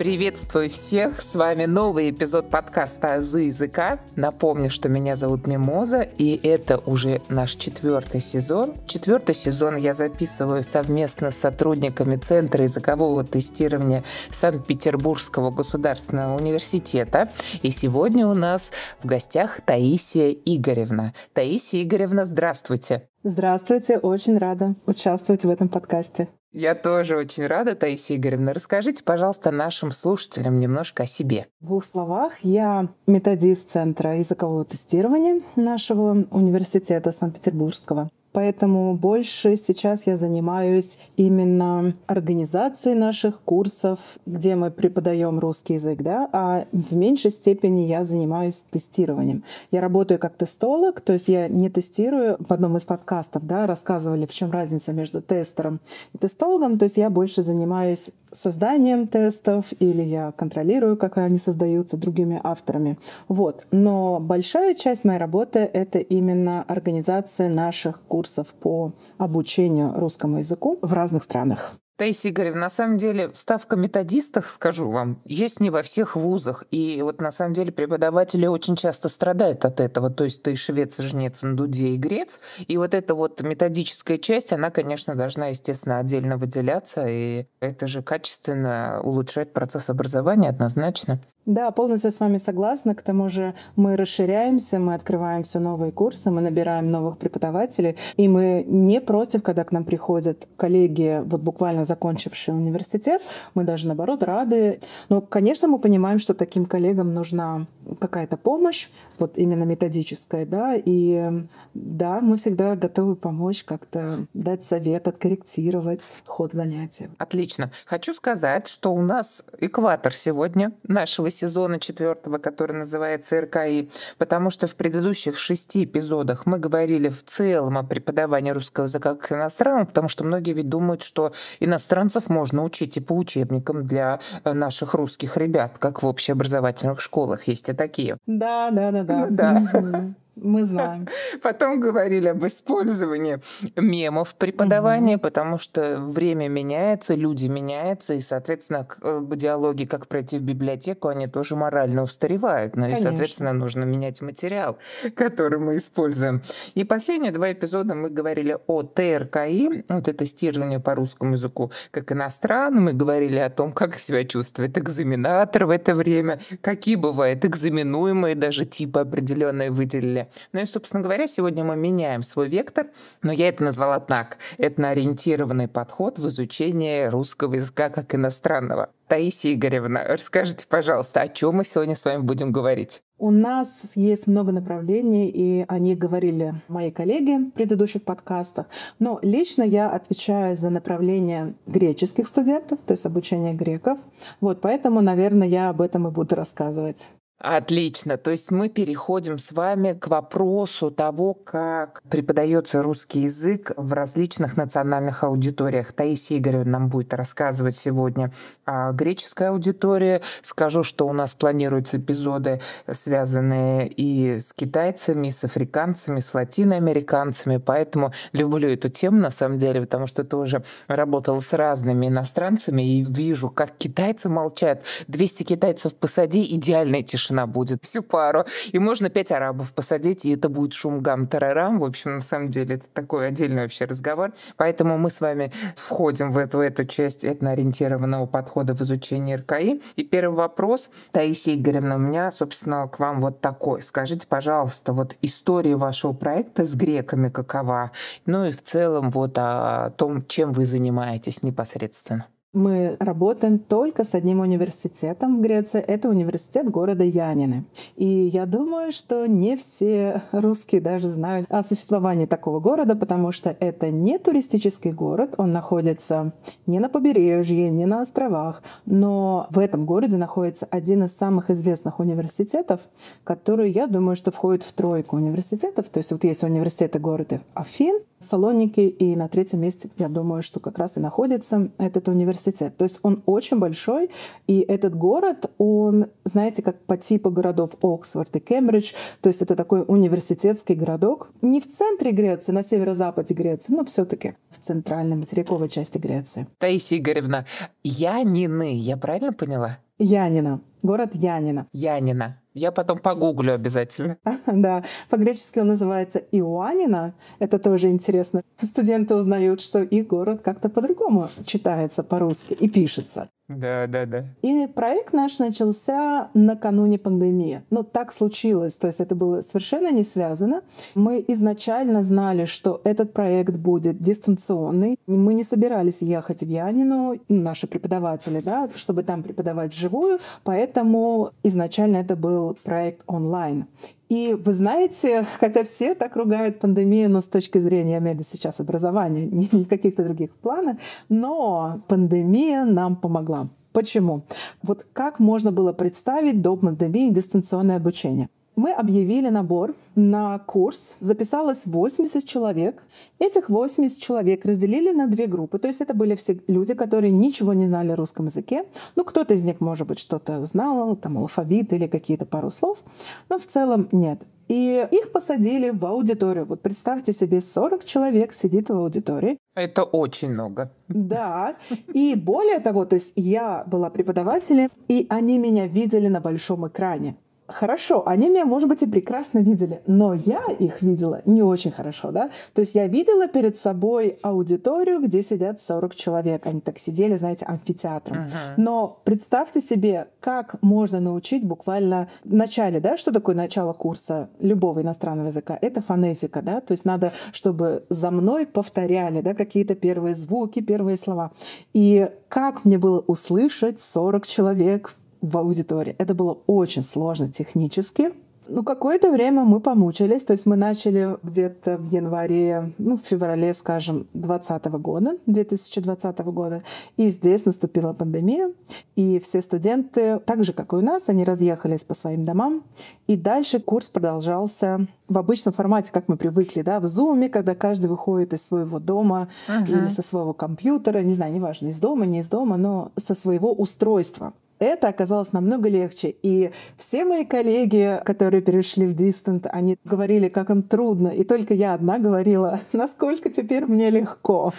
Приветствую 0.00 0.70
всех! 0.70 1.20
С 1.20 1.34
вами 1.34 1.66
новый 1.66 2.08
эпизод 2.08 2.48
подкаста 2.48 3.16
«Азы 3.16 3.40
языка». 3.42 3.98
Напомню, 4.16 4.70
что 4.70 4.88
меня 4.88 5.14
зовут 5.14 5.46
Мимоза, 5.46 6.00
и 6.00 6.40
это 6.42 6.78
уже 6.78 7.20
наш 7.28 7.54
четвертый 7.56 8.22
сезон. 8.22 8.72
Четвертый 8.86 9.34
сезон 9.34 9.76
я 9.76 9.92
записываю 9.92 10.62
совместно 10.62 11.30
с 11.30 11.36
сотрудниками 11.36 12.16
Центра 12.16 12.64
языкового 12.64 13.24
тестирования 13.24 14.02
Санкт-Петербургского 14.30 15.50
государственного 15.50 16.34
университета. 16.34 17.28
И 17.60 17.70
сегодня 17.70 18.26
у 18.26 18.32
нас 18.32 18.70
в 19.00 19.06
гостях 19.06 19.60
Таисия 19.66 20.30
Игоревна. 20.30 21.12
Таисия 21.34 21.82
Игоревна, 21.82 22.24
здравствуйте! 22.24 23.06
Здравствуйте, 23.22 23.98
очень 23.98 24.38
рада 24.38 24.76
участвовать 24.86 25.44
в 25.44 25.50
этом 25.50 25.68
подкасте. 25.68 26.28
Я 26.52 26.74
тоже 26.74 27.16
очень 27.16 27.46
рада, 27.46 27.76
Таисия 27.76 28.16
Игоревна. 28.16 28.52
Расскажите, 28.52 29.04
пожалуйста, 29.04 29.52
нашим 29.52 29.92
слушателям 29.92 30.58
немножко 30.58 31.04
о 31.04 31.06
себе. 31.06 31.46
В 31.60 31.66
двух 31.66 31.84
словах, 31.84 32.32
я 32.42 32.88
методист 33.06 33.70
Центра 33.70 34.18
языкового 34.18 34.64
тестирования 34.64 35.42
нашего 35.54 36.26
университета 36.30 37.12
Санкт-Петербургского. 37.12 38.10
Поэтому 38.32 38.94
больше 38.94 39.56
сейчас 39.56 40.06
я 40.06 40.16
занимаюсь 40.16 40.98
именно 41.16 41.94
организацией 42.06 42.94
наших 42.94 43.40
курсов, 43.42 44.18
где 44.24 44.54
мы 44.54 44.70
преподаем 44.70 45.38
русский 45.38 45.74
язык, 45.74 46.02
да, 46.02 46.28
а 46.32 46.66
в 46.72 46.94
меньшей 46.94 47.32
степени 47.32 47.82
я 47.82 48.04
занимаюсь 48.04 48.64
тестированием. 48.70 49.42
Я 49.72 49.80
работаю 49.80 50.20
как 50.20 50.36
тестолог, 50.36 51.00
то 51.00 51.12
есть 51.12 51.28
я 51.28 51.48
не 51.48 51.68
тестирую. 51.70 52.36
В 52.38 52.52
одном 52.52 52.76
из 52.76 52.84
подкастов 52.84 53.46
да, 53.46 53.66
рассказывали, 53.66 54.26
в 54.26 54.32
чем 54.32 54.50
разница 54.50 54.92
между 54.92 55.20
тестером 55.20 55.80
и 56.12 56.18
тестологом. 56.18 56.78
То 56.78 56.84
есть 56.84 56.96
я 56.96 57.10
больше 57.10 57.42
занимаюсь 57.42 58.10
созданием 58.32 59.06
тестов 59.06 59.72
или 59.78 60.02
я 60.02 60.32
контролирую, 60.32 60.96
как 60.96 61.18
они 61.18 61.38
создаются 61.38 61.96
другими 61.96 62.40
авторами. 62.42 62.98
Вот. 63.28 63.66
Но 63.70 64.20
большая 64.20 64.74
часть 64.74 65.04
моей 65.04 65.18
работы— 65.18 65.58
это 65.72 65.98
именно 65.98 66.62
организация 66.62 67.48
наших 67.48 68.00
курсов 68.02 68.54
по 68.54 68.92
обучению 69.18 69.94
русскому 69.98 70.38
языку 70.38 70.78
в 70.82 70.92
разных 70.92 71.22
странах. 71.22 71.78
Таисия 72.00 72.30
Игоревна, 72.30 72.62
на 72.62 72.70
самом 72.70 72.96
деле 72.96 73.28
ставка 73.34 73.76
методистов, 73.76 74.48
скажу 74.48 74.90
вам, 74.90 75.20
есть 75.26 75.60
не 75.60 75.68
во 75.68 75.82
всех 75.82 76.16
вузах. 76.16 76.64
И 76.70 76.98
вот 77.02 77.20
на 77.20 77.30
самом 77.30 77.52
деле 77.52 77.72
преподаватели 77.72 78.46
очень 78.46 78.74
часто 78.74 79.10
страдают 79.10 79.66
от 79.66 79.80
этого. 79.80 80.08
То 80.08 80.24
есть 80.24 80.42
ты 80.42 80.56
швец, 80.56 80.98
жнец, 80.98 81.40
дуде 81.42 81.88
и 81.88 81.98
грец. 81.98 82.40
И 82.68 82.78
вот 82.78 82.94
эта 82.94 83.14
вот 83.14 83.42
методическая 83.42 84.16
часть, 84.16 84.50
она, 84.54 84.70
конечно, 84.70 85.14
должна, 85.14 85.48
естественно, 85.48 85.98
отдельно 85.98 86.38
выделяться. 86.38 87.04
И 87.06 87.44
это 87.60 87.86
же 87.86 88.00
качественно 88.02 89.02
улучшает 89.04 89.52
процесс 89.52 89.90
образования 89.90 90.48
однозначно. 90.48 91.20
Да, 91.46 91.70
полностью 91.70 92.12
с 92.12 92.20
вами 92.20 92.38
согласна. 92.38 92.94
К 92.94 93.02
тому 93.02 93.28
же 93.28 93.54
мы 93.74 93.96
расширяемся, 93.96 94.78
мы 94.78 94.94
открываем 94.94 95.42
все 95.42 95.58
новые 95.58 95.90
курсы, 95.90 96.30
мы 96.30 96.42
набираем 96.42 96.90
новых 96.90 97.18
преподавателей, 97.18 97.96
и 98.16 98.28
мы 98.28 98.62
не 98.66 99.00
против, 99.00 99.42
когда 99.42 99.64
к 99.64 99.72
нам 99.72 99.84
приходят 99.84 100.46
коллеги, 100.56 101.22
вот 101.24 101.40
буквально 101.40 101.86
закончившие 101.90 102.54
университет, 102.54 103.20
мы 103.54 103.64
даже 103.64 103.88
наоборот 103.88 104.22
рады. 104.22 104.80
Но, 105.08 105.20
конечно, 105.20 105.66
мы 105.66 105.80
понимаем, 105.80 106.20
что 106.20 106.34
таким 106.34 106.66
коллегам 106.66 107.12
нужна 107.14 107.66
какая-то 107.98 108.36
помощь, 108.36 108.88
вот 109.18 109.36
именно 109.36 109.64
методическая, 109.64 110.46
да, 110.46 110.74
и 110.76 111.44
да, 111.74 112.20
мы 112.20 112.36
всегда 112.36 112.76
готовы 112.76 113.16
помочь 113.16 113.64
как-то 113.64 114.26
дать 114.34 114.62
совет, 114.62 115.08
откорректировать 115.08 116.02
ход 116.26 116.52
занятия. 116.52 117.10
Отлично. 117.18 117.72
Хочу 117.86 118.14
сказать, 118.14 118.68
что 118.68 118.92
у 118.94 119.02
нас 119.02 119.44
экватор 119.58 120.14
сегодня 120.14 120.72
нашего 120.84 121.28
сезона 121.30 121.80
четвертого, 121.80 122.38
который 122.38 122.76
называется 122.76 123.40
РКИ, 123.40 123.90
потому 124.18 124.50
что 124.50 124.68
в 124.68 124.76
предыдущих 124.76 125.36
шести 125.36 125.84
эпизодах 125.84 126.46
мы 126.46 126.58
говорили 126.58 127.08
в 127.08 127.24
целом 127.24 127.78
о 127.78 127.82
преподавании 127.82 128.52
русского 128.52 128.84
языка 128.84 129.16
как 129.16 129.32
иностранного, 129.32 129.86
потому 129.86 130.08
что 130.08 130.22
многие 130.24 130.52
ведь 130.52 130.68
думают, 130.68 131.02
что 131.02 131.32
иностранцев 131.80 132.28
можно 132.28 132.62
учить 132.62 132.96
и 132.96 133.00
по 133.00 133.14
учебникам 133.14 133.86
для 133.86 134.20
э, 134.44 134.52
наших 134.52 134.94
русских 134.94 135.36
ребят, 135.38 135.72
как 135.78 136.02
в 136.02 136.06
общеобразовательных 136.06 137.00
школах 137.00 137.44
есть 137.44 137.68
и 137.70 137.72
такие. 137.72 138.18
Да, 138.26 138.70
да, 138.70 138.90
да, 138.90 139.02
да. 139.02 139.26
Да. 139.30 140.10
Мы 140.42 140.64
знаем. 140.64 141.08
Потом 141.42 141.80
говорили 141.80 142.28
об 142.28 142.44
использовании 142.46 143.40
мемов 143.76 144.30
в 144.30 144.34
преподавании, 144.34 145.16
угу. 145.16 145.22
потому 145.22 145.58
что 145.58 145.98
время 145.98 146.48
меняется, 146.48 147.14
люди 147.14 147.46
меняются, 147.46 148.14
и, 148.14 148.20
соответственно, 148.20 148.86
э, 149.02 149.20
диалоги, 149.34 149.84
как 149.84 150.06
пройти 150.06 150.38
в 150.38 150.42
библиотеку, 150.42 151.08
они 151.08 151.26
тоже 151.26 151.56
морально 151.56 152.02
устаревают. 152.02 152.76
Ну 152.76 152.82
Конечно. 152.82 153.00
и, 153.00 153.02
соответственно, 153.02 153.52
нужно 153.52 153.84
менять 153.84 154.20
материал, 154.22 154.78
который 155.14 155.58
мы 155.58 155.76
используем. 155.76 156.42
И 156.74 156.84
последние 156.84 157.32
два 157.32 157.52
эпизода 157.52 157.94
мы 157.94 158.10
говорили 158.10 158.56
о 158.66 158.82
ТРКИ, 158.82 159.84
вот 159.88 160.08
это 160.08 160.24
тестирование 160.30 160.80
по 160.80 160.94
русскому 160.94 161.32
языку 161.32 161.70
как 161.90 162.12
иностранному. 162.12 162.80
Мы 162.80 162.92
говорили 162.92 163.38
о 163.38 163.50
том, 163.50 163.72
как 163.72 163.96
себя 163.96 164.24
чувствует 164.24 164.76
экзаменатор 164.78 165.66
в 165.66 165.70
это 165.70 165.94
время, 165.94 166.40
какие 166.62 166.96
бывают 166.96 167.44
экзаменуемые 167.44 168.34
даже 168.34 168.64
типы 168.64 169.00
определенные 169.00 169.70
выделили. 169.70 170.28
Ну 170.52 170.60
и, 170.60 170.66
собственно 170.66 171.02
говоря, 171.02 171.26
сегодня 171.26 171.64
мы 171.64 171.76
меняем 171.76 172.22
свой 172.22 172.48
вектор, 172.48 172.88
но 173.22 173.32
я 173.32 173.48
это 173.48 173.64
назвала 173.64 174.00
так. 174.00 174.38
Этноориентированный 174.58 175.68
подход 175.68 176.18
в 176.18 176.28
изучении 176.28 177.04
русского 177.06 177.54
языка 177.54 177.90
как 177.90 178.14
иностранного. 178.14 178.90
Таисия 179.08 179.54
Игоревна, 179.54 180.04
расскажите, 180.06 180.66
пожалуйста, 180.68 181.22
о 181.22 181.28
чем 181.28 181.56
мы 181.56 181.64
сегодня 181.64 181.96
с 181.96 182.04
вами 182.04 182.22
будем 182.22 182.52
говорить? 182.52 183.02
У 183.18 183.30
нас 183.30 183.92
есть 183.96 184.26
много 184.28 184.50
направлений, 184.50 185.28
и 185.28 185.66
они 185.68 185.94
говорили 185.94 186.54
мои 186.68 186.90
коллеги 186.90 187.50
в 187.50 187.52
предыдущих 187.52 188.02
подкастах. 188.02 188.66
Но 188.98 189.18
лично 189.20 189.62
я 189.62 189.90
отвечаю 189.90 190.56
за 190.56 190.70
направление 190.70 191.54
греческих 191.66 192.26
студентов, 192.26 192.78
то 192.86 192.92
есть 192.92 193.04
обучение 193.04 193.52
греков. 193.52 193.98
Вот 194.40 194.62
поэтому, 194.62 195.02
наверное, 195.02 195.48
я 195.48 195.68
об 195.68 195.82
этом 195.82 196.08
и 196.08 196.10
буду 196.10 196.34
рассказывать. 196.34 197.10
Отлично. 197.40 198.18
То 198.18 198.32
есть 198.32 198.50
мы 198.50 198.68
переходим 198.68 199.38
с 199.38 199.52
вами 199.52 199.94
к 199.94 200.08
вопросу 200.08 200.90
того, 200.90 201.32
как 201.32 202.02
преподается 202.10 202.82
русский 202.82 203.20
язык 203.20 203.72
в 203.78 203.94
различных 203.94 204.58
национальных 204.58 205.24
аудиториях. 205.24 205.94
Таисия 205.94 206.36
Игоревна 206.36 206.72
нам 206.72 206.88
будет 206.90 207.14
рассказывать 207.14 207.78
сегодня 207.78 208.30
о 208.66 208.92
греческой 208.92 209.48
аудитории. 209.48 210.20
Скажу, 210.42 210.82
что 210.82 211.08
у 211.08 211.14
нас 211.14 211.34
планируются 211.34 211.96
эпизоды, 211.96 212.60
связанные 212.86 213.88
и 213.88 214.38
с 214.38 214.52
китайцами, 214.52 215.28
и 215.28 215.30
с 215.30 215.42
африканцами, 215.42 216.20
с 216.20 216.34
латиноамериканцами. 216.34 217.56
Поэтому 217.56 218.12
люблю 218.34 218.68
эту 218.68 218.90
тему 218.90 219.16
на 219.16 219.30
самом 219.30 219.56
деле, 219.56 219.80
потому 219.80 220.06
что 220.06 220.24
тоже 220.24 220.62
работала 220.88 221.40
с 221.40 221.54
разными 221.54 222.08
иностранцами 222.08 222.82
и 222.82 223.02
вижу, 223.02 223.48
как 223.48 223.78
китайцы 223.78 224.28
молчат. 224.28 224.82
200 225.08 225.42
китайцев 225.44 225.94
посади, 225.94 226.44
идеальная 226.44 227.02
тишина 227.02 227.29
тишина 227.30 227.46
будет 227.46 227.84
всю 227.84 228.02
пару. 228.02 228.44
И 228.72 228.78
можно 228.78 229.08
пять 229.08 229.32
арабов 229.32 229.72
посадить, 229.72 230.24
и 230.24 230.34
это 230.34 230.48
будет 230.48 230.72
шум 230.72 231.00
гам 231.00 231.26
тарарам. 231.26 231.78
В 231.78 231.84
общем, 231.84 232.14
на 232.14 232.20
самом 232.20 232.48
деле, 232.48 232.76
это 232.76 232.86
такой 232.92 233.28
отдельный 233.28 233.62
вообще 233.62 233.84
разговор. 233.84 234.32
Поэтому 234.56 234.98
мы 234.98 235.10
с 235.10 235.20
вами 235.20 235.52
входим 235.76 236.32
в 236.32 236.38
эту, 236.38 236.58
в 236.58 236.60
эту 236.60 236.84
часть 236.84 237.24
этноориентированного 237.24 238.26
подхода 238.26 238.74
в 238.74 238.82
изучении 238.82 239.34
РКИ. 239.36 239.80
И 239.96 240.04
первый 240.04 240.36
вопрос, 240.36 240.90
Таисия 241.12 241.54
Игоревна, 241.54 241.96
у 241.96 241.98
меня, 241.98 242.30
собственно, 242.30 242.88
к 242.88 242.98
вам 242.98 243.20
вот 243.20 243.40
такой. 243.40 243.82
Скажите, 243.82 244.26
пожалуйста, 244.26 244.92
вот 244.92 245.14
история 245.22 245.76
вашего 245.76 246.12
проекта 246.12 246.64
с 246.64 246.74
греками 246.74 247.28
какова? 247.28 247.92
Ну 248.26 248.46
и 248.46 248.52
в 248.52 248.62
целом 248.62 249.10
вот 249.10 249.38
о 249.38 249.90
том, 249.96 250.26
чем 250.26 250.52
вы 250.52 250.66
занимаетесь 250.66 251.42
непосредственно. 251.42 252.26
Мы 252.52 252.96
работаем 252.98 253.60
только 253.60 254.02
с 254.02 254.12
одним 254.12 254.40
университетом 254.40 255.36
в 255.36 255.40
Греции. 255.40 255.78
Это 255.78 256.08
университет 256.08 256.68
города 256.68 257.04
Янины. 257.04 257.64
И 257.94 258.08
я 258.08 258.44
думаю, 258.44 258.90
что 258.90 259.26
не 259.26 259.56
все 259.56 260.22
русские 260.32 260.80
даже 260.80 261.06
знают 261.06 261.46
о 261.48 261.62
существовании 261.62 262.26
такого 262.26 262.58
города, 262.58 262.96
потому 262.96 263.30
что 263.30 263.56
это 263.60 263.92
не 263.92 264.18
туристический 264.18 264.90
город. 264.90 265.34
Он 265.38 265.52
находится 265.52 266.32
не 266.66 266.80
на 266.80 266.88
побережье, 266.88 267.70
не 267.70 267.86
на 267.86 268.00
островах. 268.00 268.64
Но 268.84 269.46
в 269.50 269.60
этом 269.60 269.86
городе 269.86 270.16
находится 270.16 270.66
один 270.72 271.04
из 271.04 271.16
самых 271.16 271.50
известных 271.50 272.00
университетов, 272.00 272.88
который, 273.22 273.70
я 273.70 273.86
думаю, 273.86 274.16
что 274.16 274.32
входит 274.32 274.64
в 274.64 274.72
тройку 274.72 275.14
университетов. 275.14 275.88
То 275.88 275.98
есть 275.98 276.10
вот 276.10 276.24
есть 276.24 276.42
университеты 276.42 276.98
города 276.98 277.42
Афин, 277.54 278.00
Салоники, 278.18 278.80
и 278.80 279.14
на 279.14 279.28
третьем 279.28 279.60
месте, 279.60 279.88
я 279.96 280.08
думаю, 280.08 280.42
что 280.42 280.58
как 280.58 280.78
раз 280.78 280.96
и 280.96 281.00
находится 281.00 281.70
этот 281.78 282.08
университет 282.08 282.39
университет. 282.40 282.76
То 282.76 282.84
есть 282.84 282.98
он 283.02 283.22
очень 283.26 283.58
большой, 283.58 284.10
и 284.46 284.60
этот 284.60 284.94
город, 284.94 285.50
он, 285.58 286.06
знаете, 286.24 286.62
как 286.62 286.80
по 286.86 286.96
типу 286.96 287.30
городов 287.30 287.72
Оксфорд 287.82 288.34
и 288.36 288.40
Кембридж, 288.40 288.92
то 289.20 289.28
есть 289.28 289.42
это 289.42 289.56
такой 289.56 289.84
университетский 289.86 290.74
городок. 290.74 291.30
Не 291.42 291.60
в 291.60 291.68
центре 291.68 292.12
Греции, 292.12 292.52
на 292.52 292.62
северо-западе 292.62 293.34
Греции, 293.34 293.72
но 293.72 293.84
все 293.84 294.04
таки 294.04 294.34
в 294.50 294.58
центральной 294.58 295.16
материковой 295.16 295.68
части 295.68 295.98
Греции. 295.98 296.46
Таисия 296.58 296.98
Игоревна, 296.98 297.46
Янины, 297.82 298.76
я 298.76 298.96
правильно 298.96 299.32
поняла? 299.32 299.78
Янина. 299.98 300.60
Город 300.82 301.10
Янина. 301.14 301.66
Янина. 301.72 302.39
Я 302.54 302.72
потом 302.72 302.98
погуглю 302.98 303.54
обязательно. 303.54 304.18
Да, 304.46 304.82
по-гречески 305.08 305.58
он 305.58 305.68
называется 305.68 306.18
Иоаннина. 306.32 307.14
Это 307.38 307.58
тоже 307.58 307.88
интересно. 307.88 308.42
Студенты 308.60 309.14
узнают, 309.14 309.60
что 309.60 309.80
их 309.80 310.08
город 310.08 310.42
как-то 310.42 310.68
по-другому 310.68 311.28
читается 311.44 312.02
по-русски 312.02 312.54
и 312.54 312.68
пишется. 312.68 313.28
Да, 313.50 313.88
да, 313.88 314.06
да. 314.06 314.24
И 314.42 314.68
проект 314.68 315.12
наш 315.12 315.40
начался 315.40 316.30
накануне 316.34 316.98
пандемии. 316.98 317.62
Ну, 317.70 317.82
так 317.82 318.12
случилось, 318.12 318.76
то 318.76 318.86
есть 318.86 319.00
это 319.00 319.16
было 319.16 319.40
совершенно 319.40 319.90
не 319.90 320.04
связано. 320.04 320.62
Мы 320.94 321.24
изначально 321.26 322.04
знали, 322.04 322.44
что 322.44 322.80
этот 322.84 323.12
проект 323.12 323.56
будет 323.56 324.00
дистанционный. 324.00 324.96
Мы 325.08 325.34
не 325.34 325.42
собирались 325.42 326.00
ехать 326.00 326.42
в 326.42 326.48
Янину, 326.48 327.18
наши 327.28 327.66
преподаватели, 327.66 328.40
да, 328.40 328.70
чтобы 328.76 329.02
там 329.02 329.24
преподавать 329.24 329.72
вживую, 329.72 330.20
поэтому 330.44 331.32
изначально 331.42 331.96
это 331.96 332.14
был 332.14 332.56
проект 332.62 333.02
онлайн. 333.08 333.66
И 334.10 334.34
вы 334.34 334.52
знаете, 334.52 335.24
хотя 335.38 335.62
все 335.62 335.94
так 335.94 336.16
ругают 336.16 336.58
пандемию, 336.58 337.08
но 337.08 337.20
с 337.20 337.28
точки 337.28 337.58
зрения, 337.58 337.92
я 337.94 338.22
сейчас 338.24 338.58
образования, 338.58 339.26
не 339.26 339.64
каких-то 339.64 340.02
других 340.02 340.34
планов, 340.34 340.78
но 341.08 341.82
пандемия 341.86 342.64
нам 342.64 342.96
помогла. 342.96 343.48
Почему? 343.72 344.24
Вот 344.62 344.84
как 344.92 345.20
можно 345.20 345.52
было 345.52 345.72
представить 345.72 346.42
до 346.42 346.56
пандемии 346.56 347.10
дистанционное 347.10 347.76
обучение? 347.76 348.28
Мы 348.60 348.72
объявили 348.72 349.30
набор 349.30 349.74
на 349.94 350.38
курс, 350.38 350.98
записалось 351.00 351.64
80 351.64 352.26
человек. 352.26 352.82
Этих 353.18 353.48
80 353.48 353.98
человек 354.02 354.44
разделили 354.44 354.92
на 354.92 355.08
две 355.08 355.26
группы. 355.26 355.58
То 355.58 355.68
есть 355.68 355.80
это 355.80 355.94
были 355.94 356.14
все 356.14 356.38
люди, 356.46 356.74
которые 356.74 357.10
ничего 357.10 357.54
не 357.54 357.68
знали 357.68 357.92
о 357.92 357.96
русском 357.96 358.26
языке. 358.26 358.66
Ну, 358.96 359.04
кто-то 359.04 359.32
из 359.32 359.44
них, 359.44 359.62
может 359.62 359.86
быть, 359.86 359.98
что-то 359.98 360.44
знал, 360.44 360.94
там 360.96 361.16
алфавит 361.16 361.72
или 361.72 361.86
какие-то 361.86 362.26
пару 362.26 362.50
слов, 362.50 362.84
но 363.30 363.38
в 363.38 363.46
целом 363.46 363.88
нет. 363.92 364.20
И 364.48 364.86
их 364.90 365.10
посадили 365.10 365.70
в 365.70 365.86
аудиторию. 365.86 366.44
Вот 366.44 366.60
представьте 366.60 367.14
себе, 367.14 367.40
40 367.40 367.82
человек 367.86 368.34
сидит 368.34 368.68
в 368.68 368.76
аудитории. 368.76 369.38
Это 369.54 369.84
очень 369.84 370.32
много. 370.32 370.70
Да. 370.88 371.56
И 371.94 372.14
более 372.14 372.58
того, 372.58 372.84
то 372.84 372.96
есть 372.96 373.14
я 373.16 373.64
была 373.66 373.88
преподавателем, 373.88 374.68
и 374.88 375.06
они 375.08 375.38
меня 375.38 375.66
видели 375.66 376.08
на 376.08 376.20
большом 376.20 376.68
экране. 376.68 377.16
Хорошо, 377.52 378.06
они 378.06 378.28
меня, 378.28 378.44
может 378.44 378.68
быть, 378.68 378.82
и 378.82 378.86
прекрасно 378.86 379.40
видели, 379.40 379.80
но 379.86 380.14
я 380.14 380.42
их 380.58 380.82
видела 380.82 381.22
не 381.26 381.42
очень 381.42 381.70
хорошо, 381.70 382.10
да? 382.10 382.30
То 382.54 382.60
есть 382.60 382.74
я 382.74 382.86
видела 382.86 383.28
перед 383.28 383.56
собой 383.56 384.18
аудиторию, 384.22 385.00
где 385.00 385.22
сидят 385.22 385.60
40 385.60 385.94
человек. 385.94 386.46
Они 386.46 386.60
так 386.60 386.78
сидели, 386.78 387.14
знаете, 387.14 387.44
амфитеатром. 387.46 388.18
Uh-huh. 388.18 388.54
Но 388.56 389.00
представьте 389.04 389.60
себе, 389.60 390.08
как 390.20 390.56
можно 390.62 391.00
научить 391.00 391.44
буквально 391.44 392.08
в 392.24 392.34
начале, 392.34 392.80
да, 392.80 392.96
что 392.96 393.12
такое 393.12 393.34
начало 393.34 393.72
курса 393.72 394.28
любого 394.40 394.82
иностранного 394.82 395.28
языка? 395.28 395.58
Это 395.60 395.80
фонетика, 395.82 396.42
да? 396.42 396.60
То 396.60 396.72
есть 396.72 396.84
надо, 396.84 397.12
чтобы 397.32 397.84
за 397.88 398.10
мной 398.10 398.46
повторяли, 398.46 399.20
да, 399.20 399.34
какие-то 399.34 399.74
первые 399.74 400.14
звуки, 400.14 400.60
первые 400.60 400.96
слова. 400.96 401.32
И 401.72 402.10
как 402.28 402.64
мне 402.64 402.78
было 402.78 403.00
услышать 403.00 403.80
40 403.80 404.26
человек 404.26 404.94
в 405.20 405.36
аудитории. 405.36 405.94
Это 405.98 406.14
было 406.14 406.38
очень 406.46 406.82
сложно 406.82 407.30
технически. 407.30 408.12
Ну, 408.52 408.64
какое-то 408.64 409.12
время 409.12 409.44
мы 409.44 409.60
помучились, 409.60 410.24
то 410.24 410.32
есть 410.32 410.44
мы 410.44 410.56
начали 410.56 411.16
где-то 411.22 411.76
в 411.76 411.88
январе, 411.92 412.72
ну, 412.78 412.96
в 412.96 413.00
феврале, 413.00 413.54
скажем, 413.54 414.08
2020 414.14 414.64
года, 414.80 415.18
2020 415.26 416.18
года, 416.24 416.64
и 416.96 417.08
здесь 417.10 417.44
наступила 417.44 417.92
пандемия, 417.92 418.50
и 418.96 419.20
все 419.20 419.40
студенты, 419.40 420.18
так 420.26 420.42
же, 420.42 420.52
как 420.52 420.72
и 420.72 420.76
у 420.76 420.80
нас, 420.80 421.08
они 421.08 421.24
разъехались 421.24 421.84
по 421.84 421.94
своим 421.94 422.24
домам, 422.24 422.64
и 423.06 423.16
дальше 423.16 423.60
курс 423.60 423.88
продолжался 423.88 424.88
в 425.06 425.16
обычном 425.16 425.54
формате, 425.54 425.92
как 425.92 426.08
мы 426.08 426.16
привыкли, 426.16 426.62
да, 426.62 426.80
в 426.80 426.86
зуме, 426.86 427.28
когда 427.28 427.54
каждый 427.54 427.86
выходит 427.86 428.32
из 428.32 428.44
своего 428.44 428.80
дома 428.80 429.28
uh-huh. 429.48 429.68
или 429.68 429.86
со 429.86 430.02
своего 430.02 430.32
компьютера, 430.32 431.02
не 431.02 431.14
знаю, 431.14 431.32
неважно, 431.32 431.68
из 431.68 431.78
дома, 431.78 432.04
не 432.04 432.18
из 432.18 432.28
дома, 432.28 432.56
но 432.56 432.90
со 432.96 433.14
своего 433.14 433.52
устройства 433.52 434.32
это 434.60 434.88
оказалось 434.88 435.32
намного 435.32 435.68
легче. 435.68 436.14
И 436.22 436.52
все 436.76 437.04
мои 437.04 437.24
коллеги, 437.24 438.00
которые 438.04 438.42
перешли 438.42 438.86
в 438.86 438.94
дистант, 438.94 439.46
они 439.50 439.78
говорили, 439.84 440.28
как 440.28 440.50
им 440.50 440.62
трудно. 440.62 441.08
И 441.08 441.24
только 441.24 441.54
я 441.54 441.74
одна 441.74 441.98
говорила, 441.98 442.60
насколько 442.72 443.30
теперь 443.30 443.64
мне 443.64 443.90
легко. 443.90 444.52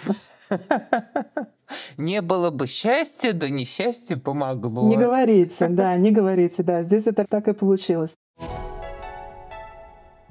Не 1.96 2.20
было 2.20 2.50
бы 2.50 2.66
счастья, 2.66 3.32
да 3.32 3.48
несчастье 3.48 4.18
помогло. 4.18 4.88
Не 4.88 4.98
говорите, 4.98 5.68
да, 5.68 5.96
не 5.96 6.10
говорите, 6.10 6.62
да. 6.62 6.82
Здесь 6.82 7.06
это 7.06 7.24
так 7.24 7.48
и 7.48 7.54
получилось. 7.54 8.14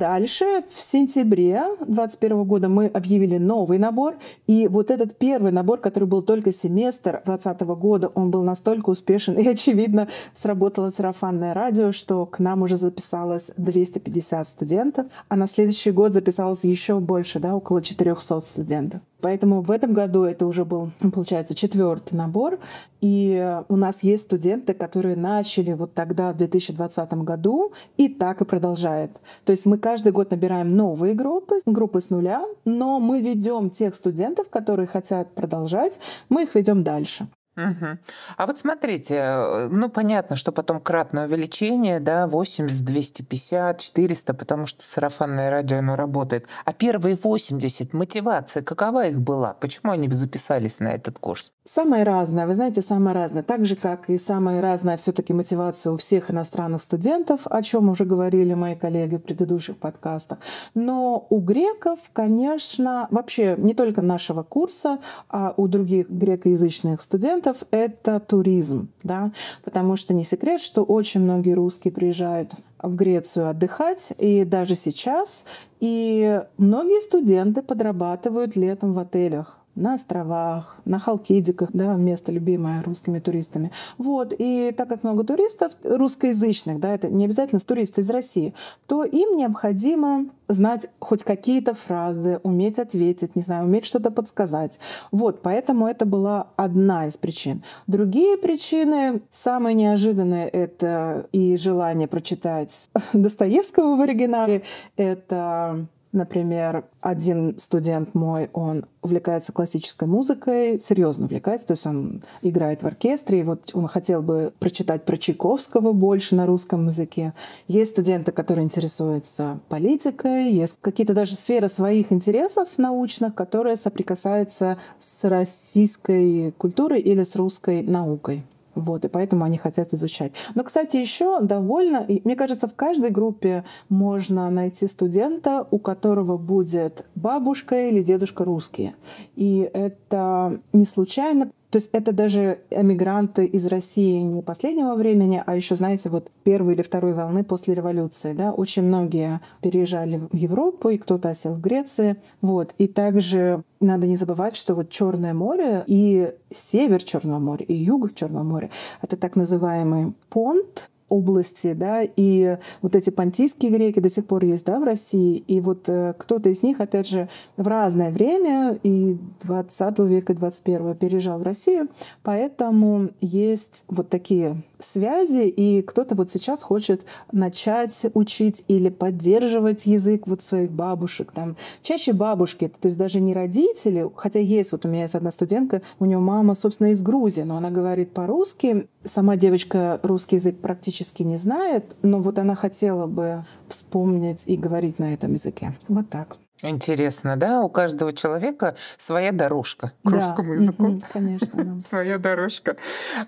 Дальше 0.02 0.64
в 0.74 0.82
сентябре 0.82 1.62
2021 1.82 2.44
года 2.46 2.70
мы 2.70 2.88
объявили 2.88 3.38
новый 3.38 3.78
набор. 3.78 4.16
И 4.48 4.68
вот 4.68 4.90
этот 4.90 5.16
первый 5.16 5.52
набор, 5.52 5.78
который 5.78 6.06
был 6.06 6.24
только 6.24 6.52
семестр 6.52 7.22
2020 7.24 7.62
года, 7.80 8.08
он 8.08 8.32
был 8.32 8.42
настолько 8.42 8.90
успешен. 8.90 9.38
И, 9.38 9.48
очевидно, 9.48 10.08
сработало 10.34 10.90
сарафанное 10.90 11.54
радио, 11.54 11.92
что 11.92 12.26
к 12.26 12.40
нам 12.40 12.64
уже 12.64 12.78
записалось 12.78 13.52
250 13.58 14.48
студентов. 14.48 15.06
А 15.30 15.36
на 15.36 15.46
следующий 15.46 15.92
год 15.92 16.14
записалось 16.14 16.64
еще 16.64 17.00
больше, 17.00 17.38
да, 17.38 17.56
около 17.56 17.84
400 17.84 18.40
студентов. 18.40 19.02
Поэтому 19.22 19.62
в 19.62 19.70
этом 19.70 19.94
году 19.94 20.24
это 20.24 20.48
уже 20.48 20.66
был, 20.66 20.90
получается, 21.14 21.54
четвертый 21.54 22.16
набор. 22.16 22.58
И 23.02 23.62
у 23.70 23.76
нас 23.76 24.02
есть 24.02 24.24
студенты, 24.24 24.74
которые 24.74 25.16
начали 25.16 25.74
вот 25.74 25.94
тогда, 25.94 26.34
в 26.34 26.38
2020 26.38 27.14
году, 27.14 27.72
и 27.98 28.10
так 28.10 28.42
и 28.42 28.46
продолжают. 28.46 29.22
То 29.46 29.52
есть 29.52 29.68
мы 29.68 29.78
каждый 29.92 30.14
год 30.14 30.32
набираем 30.32 30.74
новые 30.74 31.14
группы, 31.14 31.60
группы 31.66 32.00
с 32.00 32.10
нуля, 32.10 32.46
но 32.64 33.02
мы 33.02 33.20
ведем 33.20 33.70
тех 33.70 33.94
студентов, 33.94 34.50
которые 34.50 34.88
хотят 34.88 35.36
продолжать, 35.36 36.00
мы 36.30 36.44
их 36.44 36.56
ведем 36.56 36.82
дальше. 36.82 37.28
Угу. 37.58 37.98
А 38.38 38.48
вот 38.48 38.58
смотрите, 38.58 39.16
э, 39.16 39.68
ну 39.70 39.90
понятно, 39.90 40.38
что 40.38 40.54
потом 40.54 40.80
кратное 40.80 41.28
увеличение, 41.28 42.00
да, 42.00 42.28
80, 42.28 42.86
250, 42.86 43.78
400, 43.78 44.34
потому 44.34 44.66
что 44.66 44.86
сарафанное 44.86 45.50
радио, 45.50 45.80
оно 45.80 45.98
работает. 45.98 46.46
А 46.64 46.72
первые 46.72 47.18
80, 47.22 47.94
мотивация, 47.94 48.64
какова 48.64 49.08
их 49.08 49.22
была? 49.22 49.54
Почему 49.56 49.92
они 49.92 50.08
записались 50.10 50.80
на 50.80 50.94
этот 50.94 51.20
курс? 51.20 51.52
Самое 51.66 52.04
разное, 52.04 52.48
вы 52.48 52.56
знаете, 52.56 52.82
самое 52.82 53.16
разное. 53.16 53.44
Так 53.44 53.66
же, 53.66 53.76
как 53.76 54.10
и 54.10 54.18
самая 54.18 54.62
разная 54.62 54.96
все 54.96 55.12
таки 55.12 55.34
мотивация 55.34 55.92
у 55.92 55.98
всех 55.98 56.32
иностранных 56.32 56.82
студентов, 56.82 57.42
о 57.46 57.62
чем 57.62 57.90
уже 57.90 58.06
говорили 58.06 58.54
мои 58.54 58.76
коллеги 58.76 59.18
в 59.18 59.24
предыдущих 59.24 59.78
подкастах. 59.78 60.40
Но 60.74 61.28
у 61.30 61.40
греков, 61.40 62.00
конечно, 62.14 63.08
вообще 63.12 63.56
не 63.58 63.74
только 63.74 64.02
нашего 64.02 64.44
курса, 64.44 65.00
а 65.30 65.54
у 65.58 65.68
других 65.68 66.10
грекоязычных 66.10 67.02
студентов, 67.02 67.41
клиентов— 67.42 67.64
это 67.72 68.20
туризм, 68.20 68.90
да, 69.04 69.32
потому 69.64 69.96
что 69.96 70.14
не 70.14 70.24
секрет, 70.24 70.62
что 70.62 70.84
очень 70.84 71.22
многие 71.22 71.54
русские 71.54 71.94
приезжают 71.94 72.52
в 72.82 72.96
Грецию 72.96 73.50
отдыхать, 73.50 74.14
и 74.18 74.44
даже 74.46 74.76
сейчас, 74.76 75.46
и 75.80 76.42
многие 76.58 77.02
студенты 77.02 77.62
подрабатывают 77.62 78.56
летом 78.56 78.94
в 78.94 79.00
отелях 79.00 79.61
на 79.76 79.94
островах, 79.94 80.78
на 80.86 81.00
Халкидиках, 81.00 81.70
да, 81.74 81.96
место 81.96 82.32
любимое 82.32 82.82
русскими 82.84 83.20
туристами. 83.20 83.72
Вот, 83.98 84.34
и 84.38 84.74
так 84.76 84.90
как 84.90 85.04
много 85.04 85.24
туристов 85.24 85.74
русскоязычных, 85.84 86.80
да, 86.80 86.94
это 86.94 87.10
не 87.10 87.26
обязательно 87.26 87.60
туристы 87.60 88.02
из 88.02 88.10
России, 88.10 88.54
то 88.88 89.04
им 89.04 89.36
необходимо 89.36 90.26
знать 90.48 90.88
хоть 91.00 91.24
какие-то 91.24 91.74
фразы, 91.74 92.40
уметь 92.44 92.80
ответить, 92.80 93.36
не 93.36 93.42
знаю, 93.42 93.66
уметь 93.66 93.86
что-то 93.86 94.12
подсказать. 94.12 94.80
Вот, 95.12 95.42
поэтому 95.42 95.88
это 95.88 96.06
была 96.06 96.48
одна 96.58 97.08
из 97.08 97.18
причин. 97.18 97.64
Другие 97.88 98.38
причины, 98.38 99.22
самые 99.32 99.74
неожиданные, 99.74 100.50
это 100.50 101.28
и 101.32 101.56
желание 101.56 102.08
прочитать 102.08 102.90
Достоевского 103.14 103.96
в 103.96 104.02
оригинале, 104.02 104.64
это 104.98 105.88
Например, 106.12 106.84
один 107.00 107.58
студент 107.58 108.14
мой, 108.14 108.50
он 108.52 108.86
увлекается 109.02 109.54
классической 109.54 110.10
музыкой, 110.10 110.78
серьезно 110.80 111.26
увлекается, 111.26 111.68
то 111.68 111.72
есть 111.72 111.86
он 111.86 112.22
играет 112.42 112.84
в 112.84 112.86
оркестре, 112.88 113.40
и 113.40 113.44
вот 113.44 113.72
он 113.74 113.88
хотел 113.88 114.22
бы 114.22 114.52
прочитать 114.60 115.06
про 115.06 115.16
Чайковского 115.16 115.94
больше 115.94 116.36
на 116.36 116.46
русском 116.46 116.88
языке. 116.88 117.34
Есть 117.68 117.92
студенты, 117.92 118.34
которые 118.34 118.66
интересуются 118.66 119.62
политикой, 119.70 120.52
есть 120.52 120.80
какие-то 120.82 121.14
даже 121.14 121.36
сферы 121.36 121.70
своих 121.70 122.12
интересов 122.12 122.78
научных, 122.78 123.34
которые 123.34 123.78
соприкасаются 123.78 124.78
с 125.00 125.24
российской 125.24 126.52
культурой 126.58 127.00
или 127.00 127.24
с 127.24 127.38
русской 127.38 127.84
наукой. 127.84 128.44
Вот, 128.76 129.06
и 129.06 129.08
поэтому 129.08 129.44
они 129.44 129.58
хотят 129.58 129.94
изучать. 129.94 130.32
Но, 130.56 130.64
кстати, 130.64 130.98
еще 130.98 131.42
довольно, 131.42 132.06
мне 132.24 132.36
кажется, 132.36 132.68
в 132.68 132.76
каждой 132.76 133.10
группе 133.10 133.66
можно 133.90 134.50
найти 134.50 134.88
студента, 134.88 135.68
у 135.72 135.80
которого 135.80 136.38
будет 136.38 137.06
бабушка 137.16 137.90
или 137.90 138.02
дедушка 138.02 138.44
русские. 138.44 138.96
И 139.36 139.70
это 139.74 140.60
не 140.74 140.86
случайно, 140.86 141.52
то 141.72 141.78
есть 141.78 141.90
это 141.94 142.12
даже 142.12 142.60
эмигранты 142.70 143.46
из 143.46 143.66
России 143.66 144.20
не 144.20 144.42
последнего 144.42 144.94
времени, 144.96 145.42
а 145.46 145.56
еще, 145.56 145.76
знаете, 145.76 146.10
вот 146.10 146.30
первой 146.44 146.74
или 146.74 146.82
второй 146.82 147.14
волны 147.14 147.46
после 147.46 147.74
революции. 147.74 148.34
Да? 148.34 148.52
Очень 148.52 148.84
многие 148.84 149.40
переезжали 149.62 150.18
в 150.18 150.36
Европу, 150.36 150.90
и 150.90 150.98
кто-то 150.98 151.30
осел 151.30 151.54
в 151.54 151.62
Греции. 151.62 152.18
Вот. 152.42 152.76
И 152.78 152.88
также 152.88 153.64
надо 153.80 154.06
не 154.06 154.18
забывать, 154.18 154.58
что 154.58 154.76
вот 154.76 154.90
Черное 154.90 155.34
море 155.34 155.86
и 155.88 156.34
север 156.50 157.02
Черного 157.02 157.40
моря, 157.40 157.66
и 157.66 157.74
юг 157.74 158.14
Черного 158.16 158.44
моря— 158.44 158.70
это 159.02 159.16
так 159.16 159.38
называемый 159.38 160.14
понт, 160.30 160.91
области, 161.12 161.74
да, 161.74 162.04
и 162.04 162.58
вот 162.82 162.96
эти 162.96 163.10
понтийские 163.10 163.70
греки 163.70 164.00
до 164.00 164.10
сих 164.10 164.26
пор 164.26 164.46
есть, 164.46 164.66
да, 164.66 164.80
в 164.80 164.84
России, 164.84 165.38
и 165.38 165.60
вот 165.60 165.90
э, 165.90 166.14
кто-то 166.18 166.50
из 166.50 166.64
них, 166.64 166.80
опять 166.80 167.08
же, 167.08 167.28
в 167.58 167.68
разное 167.68 168.12
время, 168.12 168.80
и 168.82 169.18
20 169.44 170.00
века, 170.00 170.34
и 170.34 170.36
21 170.36 170.96
переезжал 170.96 171.40
в 171.40 171.44
Россию, 171.44 171.90
поэтому 172.24 173.10
есть 173.20 173.84
вот 173.90 174.10
такие 174.10 174.64
связи, 174.80 175.48
и 175.48 175.82
кто-то 175.82 176.16
вот 176.16 176.32
сейчас 176.32 176.64
хочет 176.64 177.06
начать 177.32 178.06
учить 178.14 178.64
или 178.70 178.90
поддерживать 178.90 179.86
язык 179.86 180.28
вот 180.28 180.42
своих 180.42 180.72
бабушек, 180.72 181.32
там, 181.34 181.58
чаще 181.84 182.14
бабушки, 182.14 182.70
то 182.70 182.88
есть 182.88 182.98
даже 182.98 183.20
не 183.20 183.34
родители, 183.34 184.10
хотя 184.16 184.40
есть, 184.40 184.72
вот 184.72 184.86
у 184.86 184.88
меня 184.88 185.02
есть 185.02 185.16
одна 185.16 185.32
студентка, 185.32 185.82
у 186.00 186.06
нее 186.06 186.20
мама, 186.20 186.56
собственно, 186.56 186.92
из 186.92 187.02
Грузии, 187.02 187.42
но 187.42 187.58
она 187.58 187.70
говорит 187.70 188.14
по-русски, 188.14 188.88
сама 189.04 189.36
девочка 189.36 190.00
русский 190.04 190.38
язык 190.38 190.58
практически 190.60 191.01
не 191.24 191.38
знает, 191.38 191.96
но 192.02 192.20
вот 192.20 192.40
она 192.40 192.56
хотела 192.56 193.08
бы 193.08 193.46
вспомнить 193.68 194.44
и 194.48 194.58
говорить 194.58 195.00
на 195.00 195.14
этом 195.14 195.34
языке. 195.34 195.74
Вот 195.88 196.10
так. 196.10 196.38
Интересно, 196.62 197.38
да? 197.38 197.62
У 197.62 197.70
каждого 197.70 198.14
человека 198.14 198.76
своя 198.98 199.32
дорожка 199.32 199.94
к 200.04 200.10
да. 200.10 200.18
русскому 200.18 200.54
языку. 200.54 201.02
конечно. 201.12 201.64
Да. 201.64 201.82
своя 201.88 202.18
дорожка. 202.18 202.78